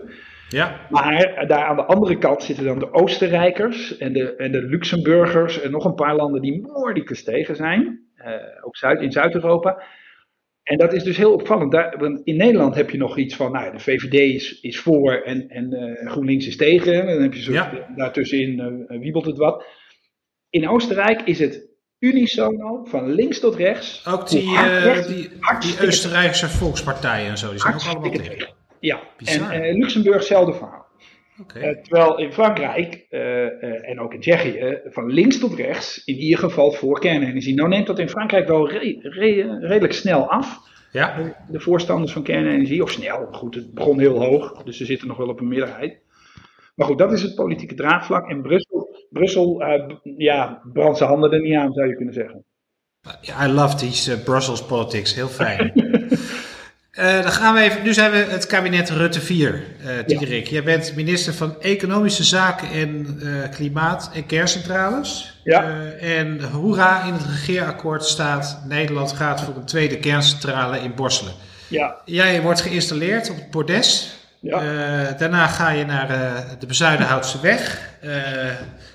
[0.49, 4.62] Ja, Maar daar aan de andere kant zitten dan de Oostenrijkers en de, en de
[4.62, 8.03] Luxemburgers en nog een paar landen die moordicus tegen zijn.
[8.15, 8.31] eh,
[8.62, 9.84] ook Zuid, in Zuid-Europa.
[10.63, 11.71] En dat is dus heel opvallend.
[11.71, 15.13] Daar, want in Nederland heb je nog iets van, nou, de VVD is, is voor
[15.13, 16.99] en, en uh, GroenLinks is tegen.
[17.01, 17.88] En dan heb je zo, Ja.
[17.95, 19.65] daartussenin uh, wiebelt het wat.
[20.49, 21.67] In Oostenrijk is het
[21.99, 24.08] unisono, van links tot rechts.
[24.08, 25.29] Ook die, eh, rechts, die,
[25.60, 28.55] die Oostenrijkse volkspartijen en zo, die zijn ook allemaal tegen.
[28.86, 29.52] Ja, Bizar.
[29.52, 30.86] en eh, Luxemburg, hetzelfde verhaal.
[31.54, 36.39] Eh, terwijl in Frankrijk eh, en ook in Tsjechië van links tot rechts in ieder
[36.39, 37.56] geval voor kernenergie.
[37.56, 40.60] Nou neemt dat in Frankrijk wel re- re- redelijk snel af.
[40.91, 45.08] Ja, De voorstanders van kernenergie, of snel, goed, het begon heel hoog, dus ze zitten
[45.08, 46.00] nog wel op een meerderheid.
[46.76, 48.30] Maar goed, dat is het politieke draagvlak.
[48.30, 49.63] En Brussel, Brussel
[50.17, 52.43] ja, brandt zijn handen er niet aan, zou je kunnen zeggen.
[53.43, 55.71] I love these Brussels politics, heel fijn.
[56.95, 60.47] Eh, dan gaan we even, nu zijn we het kabinet Rutte 4, eh Diederik.
[60.47, 65.39] Jij bent minister van Economische Zaken en eh, Klimaat en Kerncentrales.
[65.43, 65.63] Ja.
[65.63, 71.34] Eh, en hoera, in het regeerakkoord staat Nederland gaat voor een tweede kerncentrale in Borselen.
[71.67, 74.17] Ja, Jij wordt geïnstalleerd op het bordes.
[74.39, 74.60] Ja.
[74.60, 77.89] Eh, daarna ga je naar eh, de Bezuidenhoutse weg.
[78.01, 78.12] Eh,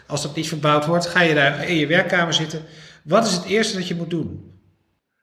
[0.06, 2.62] als dat niet verbouwd wordt, ga je daar in je werkkamer zitten.
[3.04, 4.50] Wat is het eerste dat je moet doen?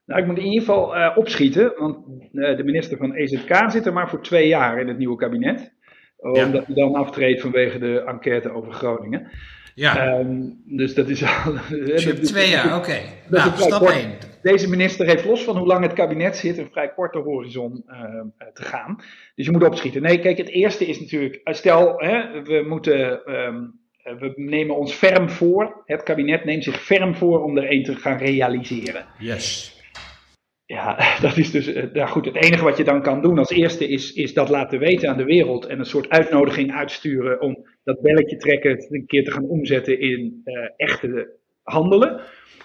[0.08, 3.86] nou, ik moet in ieder geval eh, opschieten, want eh, de minister van EZK zit
[3.86, 5.74] er maar voor twee jaar in het nieuwe kabinet.
[6.18, 9.28] Omdat hij dan aftreedt vanwege de enquête over Groningen.
[9.76, 11.54] Ja, Ehm, dus dat is al.
[11.86, 12.98] dus twee jaar, oké.
[13.30, 14.12] Nou, stap kort- 1.
[14.42, 18.00] Deze minister heeft los van hoe lang het kabinet zit een vrij korte horizon eh,
[18.38, 18.96] eh, te gaan.
[19.36, 20.02] Dus je moet opschieten.
[20.02, 23.56] Nee, kijk, het eerste is natuurlijk, eh, stel, hè, we moeten, ehm,
[24.04, 27.84] eh, we nemen ons ferm voor, het kabinet neemt zich ferm voor om er een
[27.84, 29.06] te gaan realiseren.
[29.20, 29.77] Yes.
[30.68, 33.88] Ja, dat is dus, nou goed, het enige wat je dan kan doen als eerste
[33.88, 38.02] is, is dat laten weten aan de wereld en een soort uitnodiging uitsturen om dat
[38.02, 41.30] belletje trekken een keer te gaan omzetten in eh, echte
[41.64, 42.20] handelen.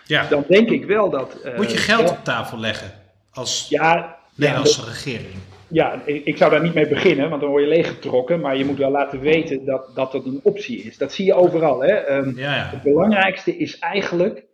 [0.06, 0.28] Ja.
[0.28, 1.40] Dan denk ik wel dat...
[1.42, 2.90] eh, Moet je geld op tafel leggen
[3.32, 5.34] als Ja, ja, Nederlandse regering?
[5.68, 8.40] Ja, ik zou daar niet mee beginnen, want dan word je leeggetrokken.
[8.40, 10.96] Maar je moet wel laten weten dat dat, dat een optie is.
[10.98, 11.80] Dat zie je overal.
[11.82, 11.92] Hè?
[11.94, 12.70] Ehm, Ja, ja.
[12.70, 14.44] Het belangrijkste is eigenlijk.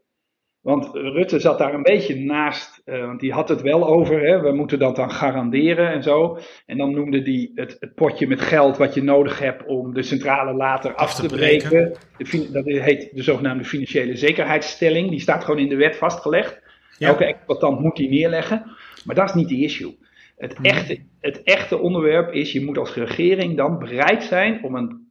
[0.61, 2.83] Want Rutte zat daar een beetje naast.
[2.85, 4.21] eh, want die had het wel over.
[4.21, 4.41] Hè?
[4.41, 6.39] We moeten dat dan garanderen en zo.
[6.67, 10.03] En dan noemde hij het, het potje met geld wat je nodig hebt om de
[10.03, 11.95] centrale later af, Af te te breken.
[12.17, 15.11] De dat heet de zogenaamde financiële zekerheidsstelling.
[15.11, 16.61] Die staat gewoon in de wet vastgelegd.
[16.99, 17.09] Ja.
[17.09, 18.63] Elke exploitant moet die neerleggen.
[19.05, 19.99] Maar dat is niet de issue.
[20.37, 25.08] Het echte, het echte onderwerp is, je moet als regering dan bereid zijn om een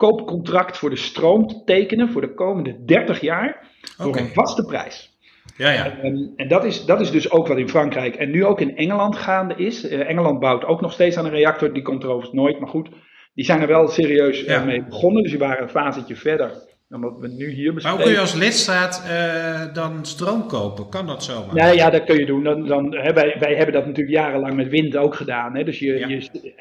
[0.00, 5.18] koopcontract voor de stroom te tekenen voor de komende 30 jaar voor een vaste prijs.
[5.56, 5.98] Ja, ja.
[5.98, 8.76] En, en dat, is, dat is dus ook wat in Frankrijk en nu ook in
[8.76, 9.88] Engeland gaande is.
[9.88, 12.68] Eh, Engeland bouwt ook nog steeds aan een reactor, die komt er overigens nooit, maar
[12.68, 12.88] goed.
[13.34, 14.64] Die zijn er wel serieus eh, Ja.
[14.64, 16.52] mee begonnen, dus die waren een fasetje verder
[16.90, 20.88] dan wat we nu hier Maar hoe kun je als lidstaat eh, dan stroom kopen?
[20.88, 21.56] Kan dat zomaar?
[21.56, 22.44] Ja, ja, dat kun je doen.
[22.44, 25.56] Dan, dan, hè, wij, wij hebben dat natuurlijk jarenlang met wind ook gedaan.
[25.56, 25.64] Hè?
[25.64, 26.08] Dus je, Ja.
[26.08, 26.18] je,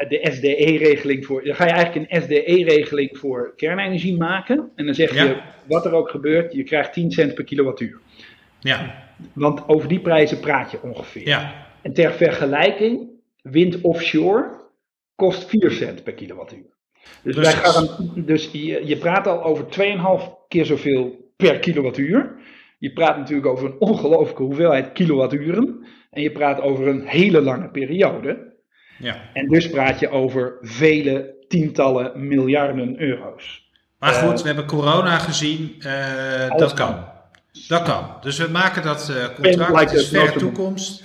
[0.10, 1.44] de SDE-regeling voor.
[1.44, 4.72] Dan ga je eigenlijk een SDE-regeling voor kernenergie maken.
[4.76, 5.24] En dan zeg Ja.
[5.24, 5.38] je,
[5.68, 8.00] wat er ook gebeurt, je krijgt 10 cent per kilowattuur.
[8.60, 11.28] Ja, Want over die prijzen praat je ongeveer.
[11.28, 11.68] ja.
[11.82, 13.10] En ter vergelijking,
[13.42, 14.50] wind offshore
[15.16, 16.66] kost 4 cent per kilowattuur.
[17.24, 17.60] Dus, wij Precies.
[17.60, 22.36] gaan, dus je, je praat al over 2,5 keer zoveel per kilowattuur.
[22.78, 25.86] Je praat natuurlijk over een ongelooflijke hoeveelheid kilowatturen.
[26.12, 28.54] En je praat over een hele lange periode.
[28.98, 29.16] ja.
[29.34, 33.68] En dus praat je over vele tientallen miljarden euro's.
[34.00, 35.76] Maar Eh, goed, we hebben corona gezien.
[35.80, 36.88] eh, dat kan.
[36.96, 37.06] kan.
[37.68, 38.04] Dat kan.
[38.22, 39.80] Dus we maken dat eh, contract.
[39.92, 40.40] Het is a verre notable.
[40.40, 41.04] toekomst.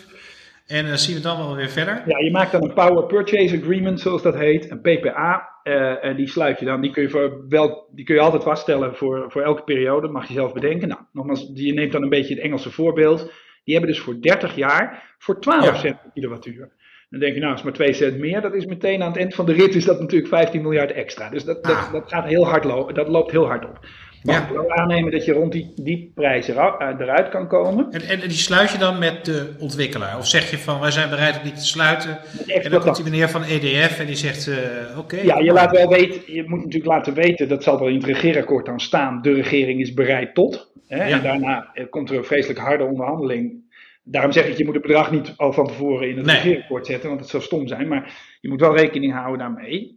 [0.66, 2.02] En dan zien we dan wel weer verder.
[2.06, 5.52] Ja, je maakt dan een Power Purchase Agreement, zoals dat heet, een PPA.
[5.64, 8.42] Eh, en die sluit je dan, die kun je, voor wel, die kun je altijd
[8.42, 10.88] vaststellen voor, voor elke periode, mag je zelf bedenken.
[10.88, 13.32] Nou, nogmaals, je neemt dan een beetje het Engelse voorbeeld.
[13.64, 15.74] Die hebben dus voor 30 jaar voor 12 Ja.
[15.74, 16.72] cent per kilowattuur.
[17.10, 18.40] Dan denk je, nou, is maar 2 cent meer.
[18.40, 21.30] Dat is meteen aan het eind van de rit is dat natuurlijk 15 miljard extra.
[21.30, 21.92] Dus dat, dat, Ah.
[21.92, 23.78] dat, gaat heel hard lopen, dat loopt heel hard op.
[24.24, 24.42] Maar Ja.
[24.42, 26.56] ik wil aannemen dat je rond die, die prijs eh,
[26.98, 27.86] eruit kan komen.
[27.90, 30.18] En, en, en die sluit je dan met de ontwikkelaar?
[30.18, 32.18] Of zeg je van wij zijn bereid om die te sluiten?
[32.46, 35.16] En dan komt die meneer van EDF en die zegt eh, oké.
[35.22, 38.04] Ja, je laat wel weten, je moet natuurlijk laten weten, dat zal wel in het
[38.04, 40.72] regeerakkoord dan staan, de regering is bereid tot.
[40.88, 41.16] Hè, Ja.
[41.16, 43.62] En daarna eh, komt er een vreselijk harde onderhandeling.
[44.06, 46.36] Daarom zeg ik, je moet het bedrag niet al van tevoren in het Nee.
[46.36, 47.88] regeerakkoord zetten, want het zou stom zijn.
[47.88, 49.96] Maar je moet wel rekening houden daarmee.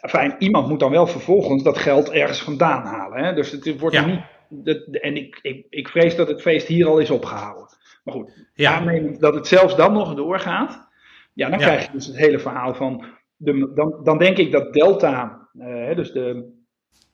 [0.00, 3.24] Enfin, iemand moet dan wel vervolgens dat geld ergens vandaan halen.
[3.24, 3.34] Hè?
[3.34, 4.06] Dus het wordt Ja.
[4.06, 4.20] niet.
[4.48, 7.66] Dat, en ik, ik, ik vrees dat het feest hier al is opgehouden.
[8.04, 8.74] Maar goed, Ja.
[8.74, 10.88] aannemend dat het zelfs dan nog doorgaat.
[11.34, 11.64] Ja, dan Ja.
[11.66, 13.04] krijg je dus het hele verhaal van.
[13.36, 16.52] De, dan, dan denk ik dat Delta, eh, dus de,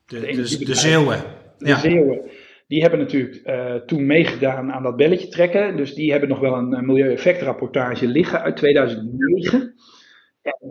[0.07, 1.23] De, de de, de Zeeuwen.
[1.59, 1.79] de Ja.
[1.79, 2.31] Zeeuwen,
[2.67, 5.77] die hebben natuurlijk eh, toen meegedaan aan dat belletje trekken.
[5.77, 9.75] Dus die hebben nog wel een, een milieueffectrapportage liggen uit 2009.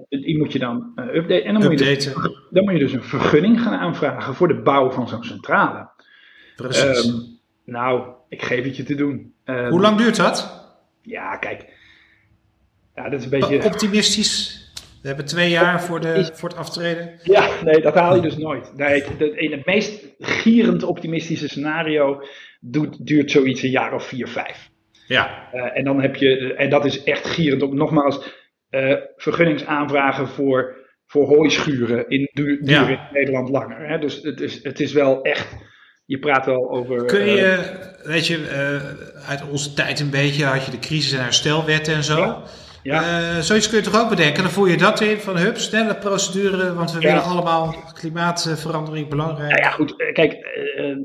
[0.10, 1.44] En die moet je dan uh, updaten.
[1.44, 2.14] En dan moet, je dus,
[2.50, 5.90] dan moet je dus een vergunning gaan aanvragen voor de bouw van zo'n centrale.
[6.56, 7.06] Precies.
[7.06, 7.16] Ehm,
[7.66, 9.34] nou, ik geef het je te doen.
[9.44, 10.68] Ehm, Hoe lang duurt dat?
[11.02, 11.66] Ja, kijk.
[12.96, 13.66] Ja, dat is een beetje...
[13.66, 14.64] Optimistisch.
[15.02, 17.20] We hebben twee jaar voor, de, voor het aftreden.
[17.24, 18.72] Ja, nee, dat haal je dus nooit.
[18.76, 19.04] Nee,
[19.36, 22.24] in het meest gierend optimistische scenario
[22.60, 24.70] doet, duurt zoiets een jaar of vier, vijf.
[25.08, 25.50] Ja.
[25.54, 27.74] Uh, en dan heb je, en dat is echt gierend.
[27.74, 30.76] Nogmaals, uh, vergunningsaanvragen voor,
[31.06, 32.88] voor hooischuren in, duur, ja.
[32.88, 33.88] in Nederland langer.
[33.88, 34.00] Hè?
[34.00, 35.48] Dus het is, het is wel echt,
[36.06, 37.06] je praat wel over...
[37.06, 37.42] Kun je,
[38.04, 38.38] uh, weet je,
[39.28, 42.20] uit onze tijd een beetje had je de crisis- en herstelwet en zo.
[42.20, 42.44] Ja.
[42.84, 43.42] Ja.
[43.42, 44.44] Zoiets kun je toch ook bedenken?
[44.44, 47.08] Dan voer je dat in van hup, snelle procedure, want we ja.
[47.08, 49.52] willen allemaal klimaatverandering belangrijk.
[49.52, 49.96] Nou ja, goed.
[50.14, 50.38] Kijk,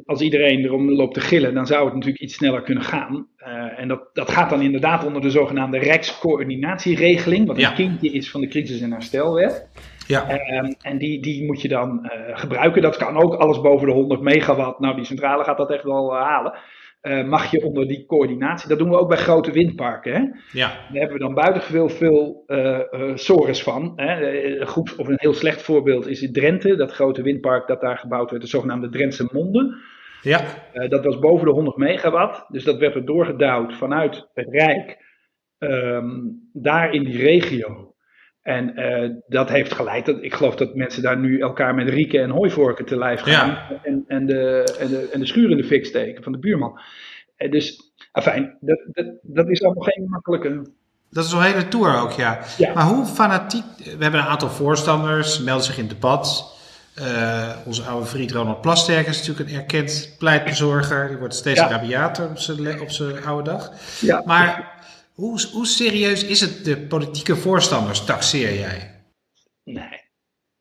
[0.05, 3.27] als iedereen erom loopt te gillen, dan zou het natuurlijk iets sneller kunnen gaan.
[3.47, 7.71] Uh, en dat, dat gaat dan inderdaad onder de zogenaamde Rijkscoördinatieregeling, wat een Ja.
[7.73, 9.69] kindje is van de crisis- en herstelwet.
[10.07, 12.83] Ja, Ehm, en die, die moet je dan eh, gebruiken.
[12.83, 14.79] Dat kan ook alles boven de 100 megawatt.
[14.81, 16.53] Nou, die centrale gaat dat echt wel eh, halen.
[17.01, 18.69] Eh, mag je onder die coördinatie.
[18.69, 20.13] Dat doen we ook bij grote windparken.
[20.13, 20.21] Hè?
[20.59, 22.83] ja, Daar hebben we dan buitengewoon veel eh eh,
[23.15, 23.93] sores van.
[23.97, 24.15] Hè?
[24.31, 26.77] Eh, Een goed, of een heel slecht voorbeeld is in Drenthe.
[26.77, 28.43] Dat grote windpark dat daar gebouwd werd.
[28.43, 29.77] De zogenaamde Drentse Monde.
[30.23, 30.41] Ja,
[30.73, 32.45] Eh, dat was boven de 100 megawatt.
[32.49, 35.09] Dus dat werd er doorgedouwd vanuit het Rijk.
[35.59, 36.11] ehm,
[36.53, 37.95] daar in die regio.
[38.43, 40.07] En eh, dat heeft geleid.
[40.07, 43.59] Dat, ik geloof dat mensen daar nu elkaar met rieken en hooivorken te lijf gaan.
[43.83, 46.81] En, en, de, en, de, en de schuur in de fik steken van de buurman.
[47.37, 50.63] Eh, dus, afijn, dat, dat, dat is allemaal geen makkelijke.
[51.11, 52.39] dat is een hele tour ook, ja.
[52.59, 52.73] Ja.
[52.75, 56.59] Maar hoe fanatiek, we hebben een aantal voorstanders, melden zich in het debat.
[56.95, 61.09] Eh, onze oude vriend Ronald Plasterk is natuurlijk een erkend pleitbezorger.
[61.09, 61.69] Die wordt steeds Ja.
[61.69, 63.73] rabiater op zijn, le- op zijn oude dag.
[64.01, 64.79] Ja, Maar
[65.13, 69.03] hoe, hoe serieus is het de politieke voorstanders, taxeer jij?
[69.65, 69.99] Nee.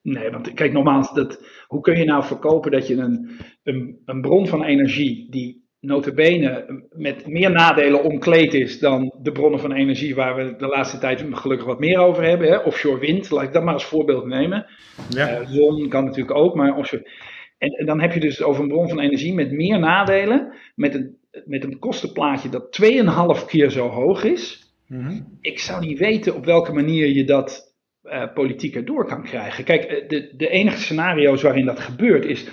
[0.01, 4.21] Nee, want kijk, nogmaals, dat, hoe kun je nou verkopen dat je een, een, een
[4.21, 10.15] bron van energie die notabene met meer nadelen omkleed is dan de bronnen van energie
[10.15, 12.47] waar we de laatste tijd gelukkig wat meer over hebben.
[12.47, 12.57] Hè?
[12.57, 14.65] Offshore wind, laat ik dat maar als voorbeeld nemen.
[15.09, 17.09] Ja, Eh, zon kan natuurlijk ook, maar offshore.
[17.57, 20.93] En, en dan heb je dus over een bron van energie met meer nadelen, met
[20.95, 25.21] een, met een kostenplaatje dat 2,5 keer zo hoog is Mhm.
[25.41, 29.63] ik zou niet weten op welke manier je dat eh politiek erdoor kan krijgen.
[29.63, 32.47] Kijk, eh, de, de enige scenario's waarin dat gebeurt is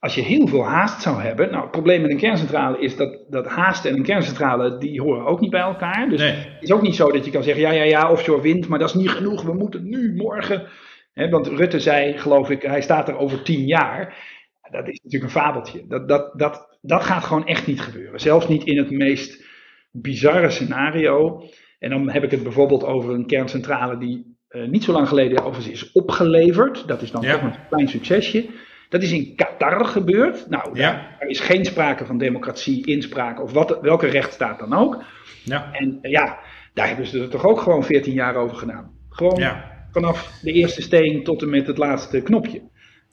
[0.00, 1.50] als je heel veel haast zou hebben.
[1.50, 5.26] Nou, het probleem met een kerncentrale is dat, dat haast en een kerncentrale, die horen
[5.26, 6.08] ook niet bij elkaar.
[6.08, 6.30] Dus Nee.
[6.30, 8.78] het is ook niet zo dat je kan zeggen, ja, ja, ja, offshore wind, maar
[8.78, 10.66] dat is niet genoeg, we moeten nu, morgen.
[11.12, 14.28] Hè, want Rutte zei, geloof ik, hij staat er over tien jaar.
[14.70, 15.84] Dat is natuurlijk een fabeltje.
[15.88, 18.20] Dat, dat, dat, dat gaat gewoon echt niet gebeuren.
[18.20, 19.44] Zelfs niet in het meest
[19.90, 21.42] bizarre scenario.
[21.78, 25.44] En dan heb ik het bijvoorbeeld over een kerncentrale die eh, niet zo lang geleden
[25.44, 26.88] overigens is opgeleverd.
[26.88, 27.32] Dat is dan Ja.
[27.32, 28.46] toch een klein succesje.
[28.90, 30.46] Dat is in Qatar gebeurd.
[30.48, 30.92] Nou, Ja.
[30.92, 35.02] daar, daar is geen sprake van democratie, inspraak of wat, welke rechtsstaat dan ook.
[35.44, 36.38] Ja, En eh, ja,
[36.74, 38.90] daar hebben ze er toch ook gewoon 14 jaar over gedaan.
[39.08, 42.62] Gewoon ja, vanaf de eerste steen tot en met het laatste knopje.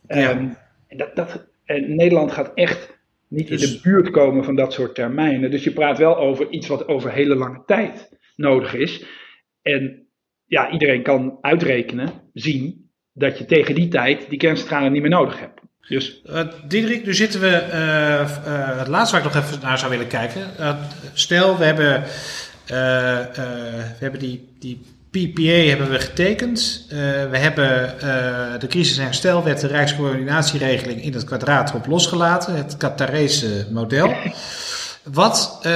[0.08, 0.16] Ja.
[0.30, 0.48] Ehm,
[0.88, 4.74] en dat, dat, en Nederland gaat echt niet in Dus- de buurt komen van dat
[4.74, 5.52] soort termijnen.
[5.52, 9.06] Dus je praat wel over iets wat over hele lange tijd nodig is.
[9.62, 10.08] En
[10.46, 15.40] ja, iedereen kan uitrekenen, zien, dat je tegen die tijd die kerncentrale niet meer nodig
[15.40, 15.62] hebt.
[15.88, 17.47] Dus Uh, Diederik, nu zitten we.
[17.47, 18.30] eh, eh,
[18.78, 20.41] het laatste waar ik nog even naar zou willen kijken.
[21.13, 22.04] Stel, we hebben,
[22.65, 26.86] we hebben die, die PPA hebben we getekend.
[27.30, 27.93] We hebben
[28.60, 29.12] de crisis- en
[29.60, 32.56] de Rijkscoördinatieregeling, in het kwadraat erop losgelaten.
[32.56, 34.15] Het Qatarese model.
[35.04, 35.67] Wat,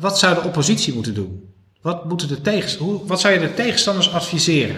[0.00, 1.48] wat zou de oppositie moeten doen?
[1.80, 4.76] Wat, moeten de tegens, hoe, wat zou je de tegenstanders adviseren?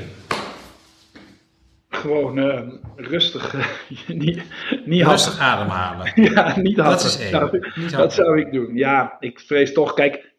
[2.02, 2.60] Gewoon uh,
[2.96, 3.66] rustig, uh,
[4.06, 4.42] niet,
[4.84, 6.12] niet rustig ademhalen.
[6.32, 6.84] ja, niet happen.
[6.84, 7.32] Dat is één.
[7.32, 8.76] Nou, niet dat zou ik doen.
[8.76, 9.94] Ja, ik vrees toch.
[9.94, 10.32] Kijk,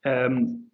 [0.00, 0.70] um,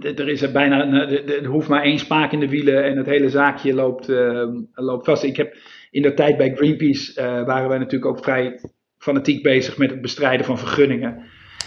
[0.00, 3.28] er is er bijna, er hoeft maar één spaak in de wielen en het hele
[3.30, 5.22] zaakje loopt, uh, loopt vast.
[5.22, 5.56] Ik heb
[5.90, 8.60] in de tijd bij Greenpeace uh, waren wij natuurlijk ook vrij
[8.98, 11.22] fanatiek bezig met het bestrijden van vergunningen.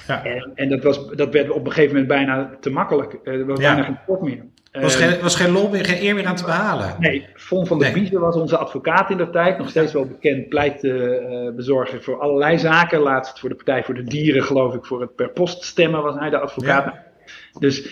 [0.08, 0.24] Ja.
[0.26, 3.20] En, en dat, was, dat werd op een gegeven moment bijna te makkelijk.
[3.24, 3.74] Er was Ja.
[3.74, 4.46] bijna geen sport meer.
[4.72, 6.96] Er was, geen, was geen lol meer, geen eer meer aan te behalen.
[7.00, 8.00] Nee, Von van der Nee.
[8.02, 9.58] Biezen was onze advocaat in de tijd.
[9.58, 13.00] Nog steeds wel bekend pleitbezorger voor allerlei zaken.
[13.00, 16.16] Laatst voor de Partij voor de Dieren, geloof ik, voor het per post stemmen was
[16.16, 16.94] hij de advocaat.
[17.60, 17.90] Dus,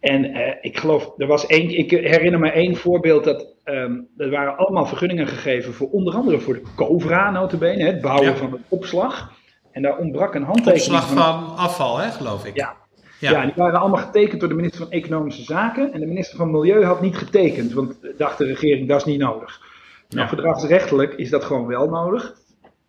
[0.00, 4.30] en eh, ik geloof, er was één, ik herinner me één voorbeeld dat ehm, er
[4.30, 8.36] waren allemaal vergunningen gegeven voor onder andere voor de Covra notabene, het bouwen Ja.
[8.36, 9.32] van de opslag.
[9.72, 10.80] En daar ontbrak een handtekening.
[10.80, 12.56] Opslag van afval, hè, geloof ik.
[12.56, 12.76] Ja.
[13.24, 13.30] Ja.
[13.30, 15.92] ja, die waren allemaal getekend door de minister van Economische Zaken.
[15.92, 19.18] En de minister van Milieu had niet getekend, want dacht de regering, dat is niet
[19.20, 19.60] nodig.
[20.08, 20.28] Nou, Ja.
[20.28, 22.34] verdragsrechtelijk is dat gewoon wel nodig.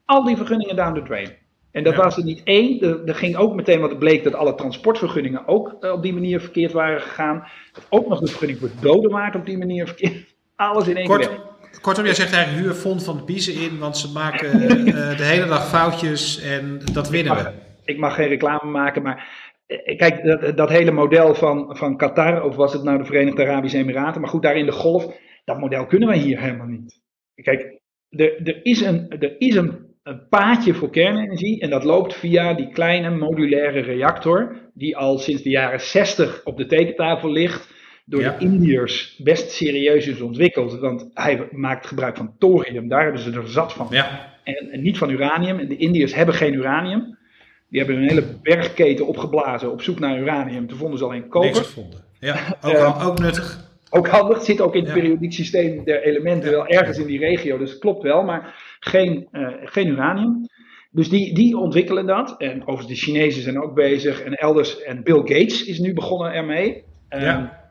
[0.06, 1.30] Al die vergunningen down the drain.
[1.72, 2.04] En dat Ja.
[2.04, 2.82] was er niet één.
[2.82, 6.14] Er, er ging ook meteen, want het bleek dat alle transportvergunningen ook eh, op die
[6.14, 7.48] manier verkeerd waren gegaan.
[7.74, 10.36] Dat ook nog de vergunning voor dodenwaard op die manier verkeerd.
[10.56, 11.40] Alles in één Kort, keer.
[11.82, 15.24] kortom, jij zegt eigenlijk huur Fond van de Biezen in, want ze maken eh, de
[15.24, 17.52] hele dag foutjes en dat winnen we.
[17.86, 19.55] Ik mag geen reclame maken, maar eh,
[19.98, 23.78] kijk, dat, dat hele model van, van Qatar, of was het nou de Verenigde Arabische
[23.78, 27.02] Emiraten, maar goed, daar in de golf, dat model kunnen wij hier helemaal niet.
[27.36, 32.14] Kijk, er, er is, een, er is een, een paadje voor kernenergie en dat loopt
[32.14, 37.74] via die kleine modulaire reactor, die al sinds de jaren 60 op de tekentafel ligt,
[38.06, 38.38] door Ja.
[38.38, 43.32] de Indiërs best serieus is ontwikkeld, want hij maakt gebruik van thorium, daar hebben ze
[43.32, 45.60] er zat van Ja, en, en niet van uranium.
[45.60, 47.18] En de Indiërs hebben geen uranium.
[47.76, 50.68] Die hebben een hele bergketen opgeblazen op zoek naar uranium.
[50.68, 51.56] Toen vonden ze alleen niks koper.
[51.56, 52.04] gevonden.
[52.20, 53.60] Ja, ook, Eh, ook nuttig.
[53.90, 55.00] Ook handig, zit ook in het Ja.
[55.00, 57.58] periodiek systeem der elementen wel ergens in die regio.
[57.58, 60.46] Dus het klopt wel, maar geen, eh, geen uranium.
[60.92, 62.36] Dus die, die ontwikkelen dat.
[62.38, 64.22] En overigens de Chinezen zijn ook bezig.
[64.22, 66.84] En elders, en Bill Gates is nu begonnen ermee.
[67.10, 67.64] Ehm, Ja.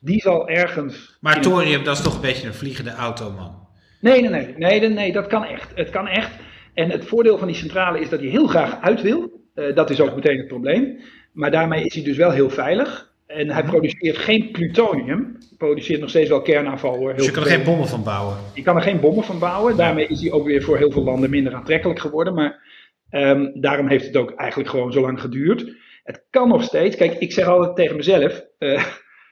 [0.00, 1.16] Die zal ergens...
[1.20, 3.66] Maar thorium, dat is toch een beetje een vliegende auto, man.
[4.00, 5.72] Nee, nee, nee, nee, nee, nee, dat kan echt.
[5.74, 6.30] Het kan echt.
[6.76, 9.40] En het voordeel van die centrale is dat hij heel graag uit wil.
[9.54, 10.98] Eh, dat is ook meteen het probleem.
[11.32, 13.14] Maar daarmee is hij dus wel heel veilig.
[13.26, 13.54] En Mhm.
[13.54, 15.36] hij produceert geen plutonium.
[15.48, 17.08] Hij produceert nog steeds wel kernafval hoor.
[17.08, 18.36] Heel Dus je kan er geen bommen van bouwen.
[18.54, 19.76] Je kan er geen bommen van bouwen.
[19.76, 22.34] Daarmee is hij ook weer voor heel veel landen minder aantrekkelijk geworden.
[22.34, 22.62] Maar
[23.10, 25.74] ehm, daarom heeft het ook eigenlijk gewoon zo lang geduurd.
[26.04, 26.96] Het kan nog steeds.
[26.96, 28.44] Kijk, ik zeg altijd tegen mezelf.
[28.58, 28.84] eh,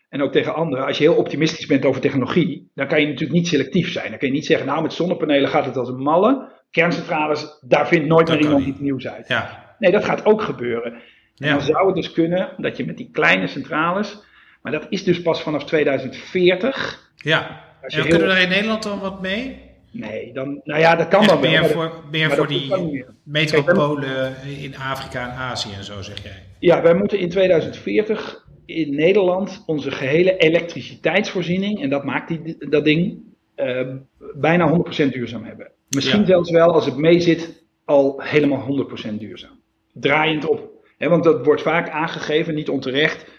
[0.08, 0.86] en ook tegen anderen.
[0.86, 2.70] Als je heel optimistisch bent over technologie.
[2.74, 4.10] Dan kan je natuurlijk niet selectief zijn.
[4.10, 4.66] Dan kun je niet zeggen.
[4.66, 6.52] Nou, met zonnepanelen gaat het als een malle.
[6.74, 9.28] Kerncentrales, daar vindt nooit Dat meer iemand iets nieuws uit.
[9.28, 10.92] Ja, Nee, dat gaat ook gebeuren.
[10.92, 11.00] En
[11.34, 11.50] Ja.
[11.52, 14.18] dan zou het dus kunnen dat je met die kleine centrales.
[14.62, 17.10] Maar dat is dus pas vanaf 2040.
[17.16, 17.62] ja.
[17.82, 19.60] Als En kunnen we daar in Nederland dan wat mee?
[19.90, 21.50] Nee, dan, nou ja, dat kan Echt dan wel.
[21.50, 26.42] meer dat- voor, meer voor die metropolen in Afrika en Azië en zo, zeg jij.
[26.58, 32.84] Ja, wij moeten in 2040 in Nederland onze gehele elektriciteitsvoorziening, en dat maakt die, dat
[32.84, 33.18] ding,
[33.54, 33.80] eh,
[34.34, 35.70] bijna 100% duurzaam hebben.
[35.94, 36.26] Misschien Ja.
[36.26, 39.60] zelfs wel, als het mee zit, al helemaal 100% duurzaam.
[39.92, 40.72] Draaiend op.
[40.98, 43.32] Want dat wordt vaak aangegeven, niet onterecht.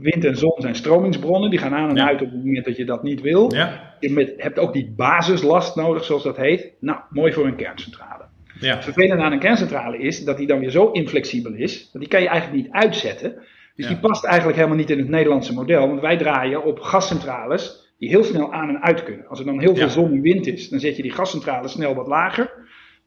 [0.00, 2.06] Wind en zon zijn stromingsbronnen, die gaan aan en Ja.
[2.08, 3.54] uit op het moment dat je dat niet wil.
[3.54, 6.72] Ja, Je met- hebt ook die basislast nodig, zoals dat heet.
[6.80, 8.24] Nou, mooi voor een kerncentrale.
[8.60, 8.74] ja.
[8.74, 12.10] Het vervelende aan een kerncentrale is dat die dan weer zo inflexibel is, dat die
[12.10, 13.34] kan je eigenlijk niet uitzetten.
[13.74, 17.85] Dus die past eigenlijk helemaal niet in het Nederlandse model, want wij draaien op gascentrales
[17.98, 19.26] die heel snel aan en uit kunnen.
[19.26, 19.92] Als er dan heel veel Ja.
[19.92, 22.50] zon en wind is, dan zet je die gascentrale snel wat lager.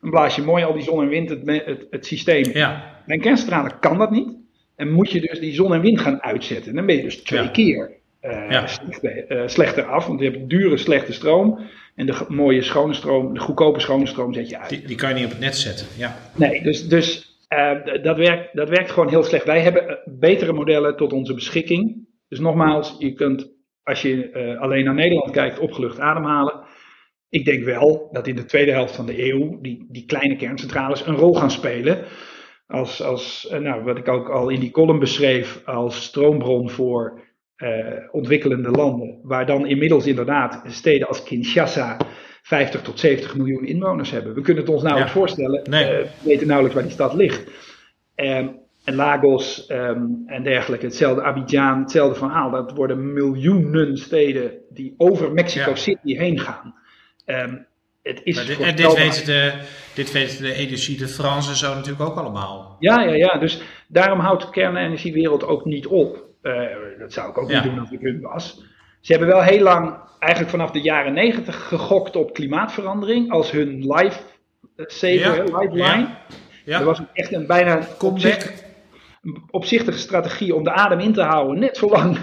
[0.02, 2.45] Dan blaas je mooi al die zon en wind het, het, het systeem.
[2.54, 2.97] ja.
[3.06, 4.38] Bij een kerncentrale kan dat niet.
[4.75, 6.75] En moet je dus die zon en wind gaan uitzetten.
[6.75, 7.47] Dan ben je dus twee Ja.
[7.47, 8.67] keer Ja.
[8.67, 11.60] slechter, slechter af, want je hebt dure, slechte stroom.
[11.95, 14.69] En de mooie schone stroom, de goedkope schone stroom zet je uit.
[14.69, 15.86] Die, die kan je niet op het net zetten.
[15.97, 17.71] Ja, Nee, dus, dus eh,
[18.04, 19.45] dat, werkt, dat werkt gewoon heel slecht.
[19.45, 22.08] Wij hebben betere modellen tot onze beschikking.
[22.30, 23.49] Dus nogmaals, je kunt,
[23.89, 26.60] als je eh, alleen naar Nederland kijkt, opgelucht ademhalen.
[27.30, 31.06] Ik denk wel dat in de tweede helft van de eeuw die, die kleine kerncentrales
[31.06, 32.04] een rol gaan spelen.
[32.67, 37.21] Als, als eh, nou, wat ik ook al in die column beschreef, als stroombron voor
[37.56, 37.69] eh,
[38.12, 39.19] ontwikkelende landen.
[39.23, 41.97] Waar dan inmiddels inderdaad steden als Kinshasa
[42.41, 44.34] 50 tot 70 miljoen inwoners hebben.
[44.34, 45.19] We kunnen het ons nauwelijks Ja.
[45.19, 45.69] voorstellen.
[45.69, 45.86] Nee.
[45.86, 47.52] We weten nauwelijks waar die stad ligt.
[48.89, 52.52] En Lagos ehm, en dergelijke, hetzelfde Abidjan, hetzelfde verhaal.
[52.52, 55.75] Dat worden miljoenen steden die over Mexico Ja.
[55.75, 56.75] City heen gaan.
[57.25, 57.56] Ehm,
[58.04, 59.54] het is maar dit, en dit weten, de,
[59.95, 62.75] dit weten de Energie de France en zo natuurlijk ook allemaal.
[62.80, 63.38] Ja, ja, ja.
[63.39, 66.23] Dus daarom houdt de kernenergiewereld ook niet op.
[66.41, 66.54] Eh,
[66.99, 67.63] dat zou ik ook Ja.
[67.63, 68.63] niet doen als ik hun was.
[69.02, 73.93] Ze hebben wel heel lang, eigenlijk vanaf de jaren negentig, gegokt op klimaatverandering als hun
[73.93, 74.19] life
[74.78, 76.08] saver, Ja, lifeline.
[76.65, 76.80] ja.
[76.80, 78.67] Er was echt een bijna comeback.
[79.21, 82.17] Opzichtige, een opzichtige strategie om de adem in te houden, net zolang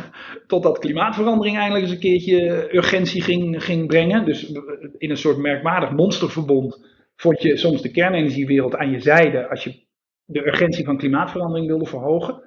[0.47, 4.24] totdat klimaatverandering eindelijk eens een keertje urgentie ging, ging brengen.
[4.24, 4.53] Dus
[4.99, 6.86] in een soort merkwaardig monsterverbond
[7.16, 9.84] vond je soms de kernenergiewereld aan je zijde als je
[10.24, 12.42] de urgentie van klimaatverandering wilde verhogen.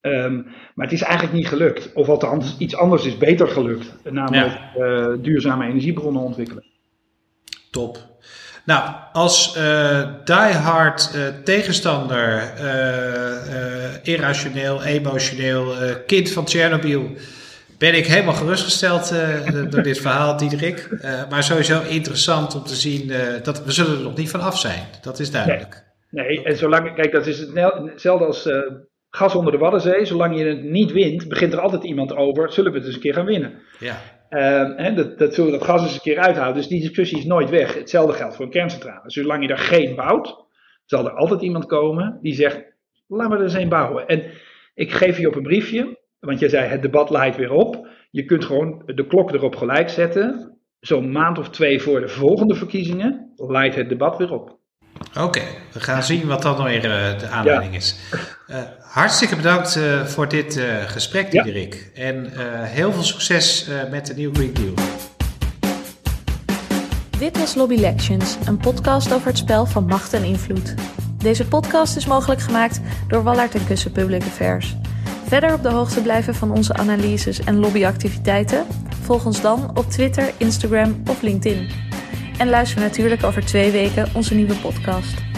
[0.00, 0.34] Ehm,
[0.74, 1.92] maar het is eigenlijk niet gelukt.
[1.92, 4.10] Of althans, iets anders is beter gelukt.
[4.10, 6.64] Namelijk eh, duurzame energiebronnen ontwikkelen.
[7.70, 8.09] Top.
[8.64, 15.74] Nou, als eh diehard eh, tegenstander, eh, irrationeel, emotioneel,
[16.06, 17.10] kind van Tsjernobyl,
[17.78, 19.14] ben ik helemaal gerustgesteld
[19.70, 20.88] door dit verhaal, Diederik.
[21.30, 24.82] Maar sowieso interessant om te zien, dat we zullen er nog niet van af zijn.
[25.02, 25.84] Dat is duidelijk.
[26.10, 28.48] Nee, en zolang, kijk, dat is hetzelfde als
[29.10, 30.04] gas onder de Waddenzee.
[30.04, 33.00] Zolang je het niet wint, begint er altijd iemand over, zullen we het eens een
[33.00, 33.52] keer gaan winnen.
[33.78, 34.00] Ja.
[34.30, 36.56] Uh, dat, dat zullen we dat gas eens een keer uithouden.
[36.56, 37.74] Dus die discussie is nooit weg.
[37.74, 39.10] Hetzelfde geldt voor een kerncentrale.
[39.10, 40.44] Zolang je er geen bouwt,
[40.84, 42.64] zal er altijd iemand komen die zegt,
[43.06, 44.06] laat me er eens een bouwen.
[44.06, 44.24] En
[44.74, 47.88] ik geef je op een briefje, want jij zei het debat leidt weer op.
[48.10, 50.58] Je kunt gewoon de klok erop gelijk zetten.
[50.80, 54.59] Zo'n maand of twee voor de volgende verkiezingen leidt het debat weer op.
[55.18, 55.40] Oké,
[55.72, 57.96] we gaan zien wat dan weer uh, de aanleiding is.
[58.48, 61.90] Uh, hartstikke bedankt uh, voor dit gesprek, Diederik.
[61.94, 62.02] Ja.
[62.02, 62.30] En
[62.66, 64.74] heel veel succes met de nieuwe Green Deal.
[67.18, 70.74] Dit was Lobby Elections, een podcast over het spel van macht en invloed.
[71.18, 74.76] Deze podcast is mogelijk gemaakt door Wallard en Kussen Public Affairs.
[75.26, 78.66] Verder op de hoogte blijven van onze analyses en lobbyactiviteiten?
[79.02, 81.89] Volg ons dan op Twitter, Instagram of LinkedIn.
[82.40, 85.29] En luister natuurlijk over twee weken onze nieuwe podcast.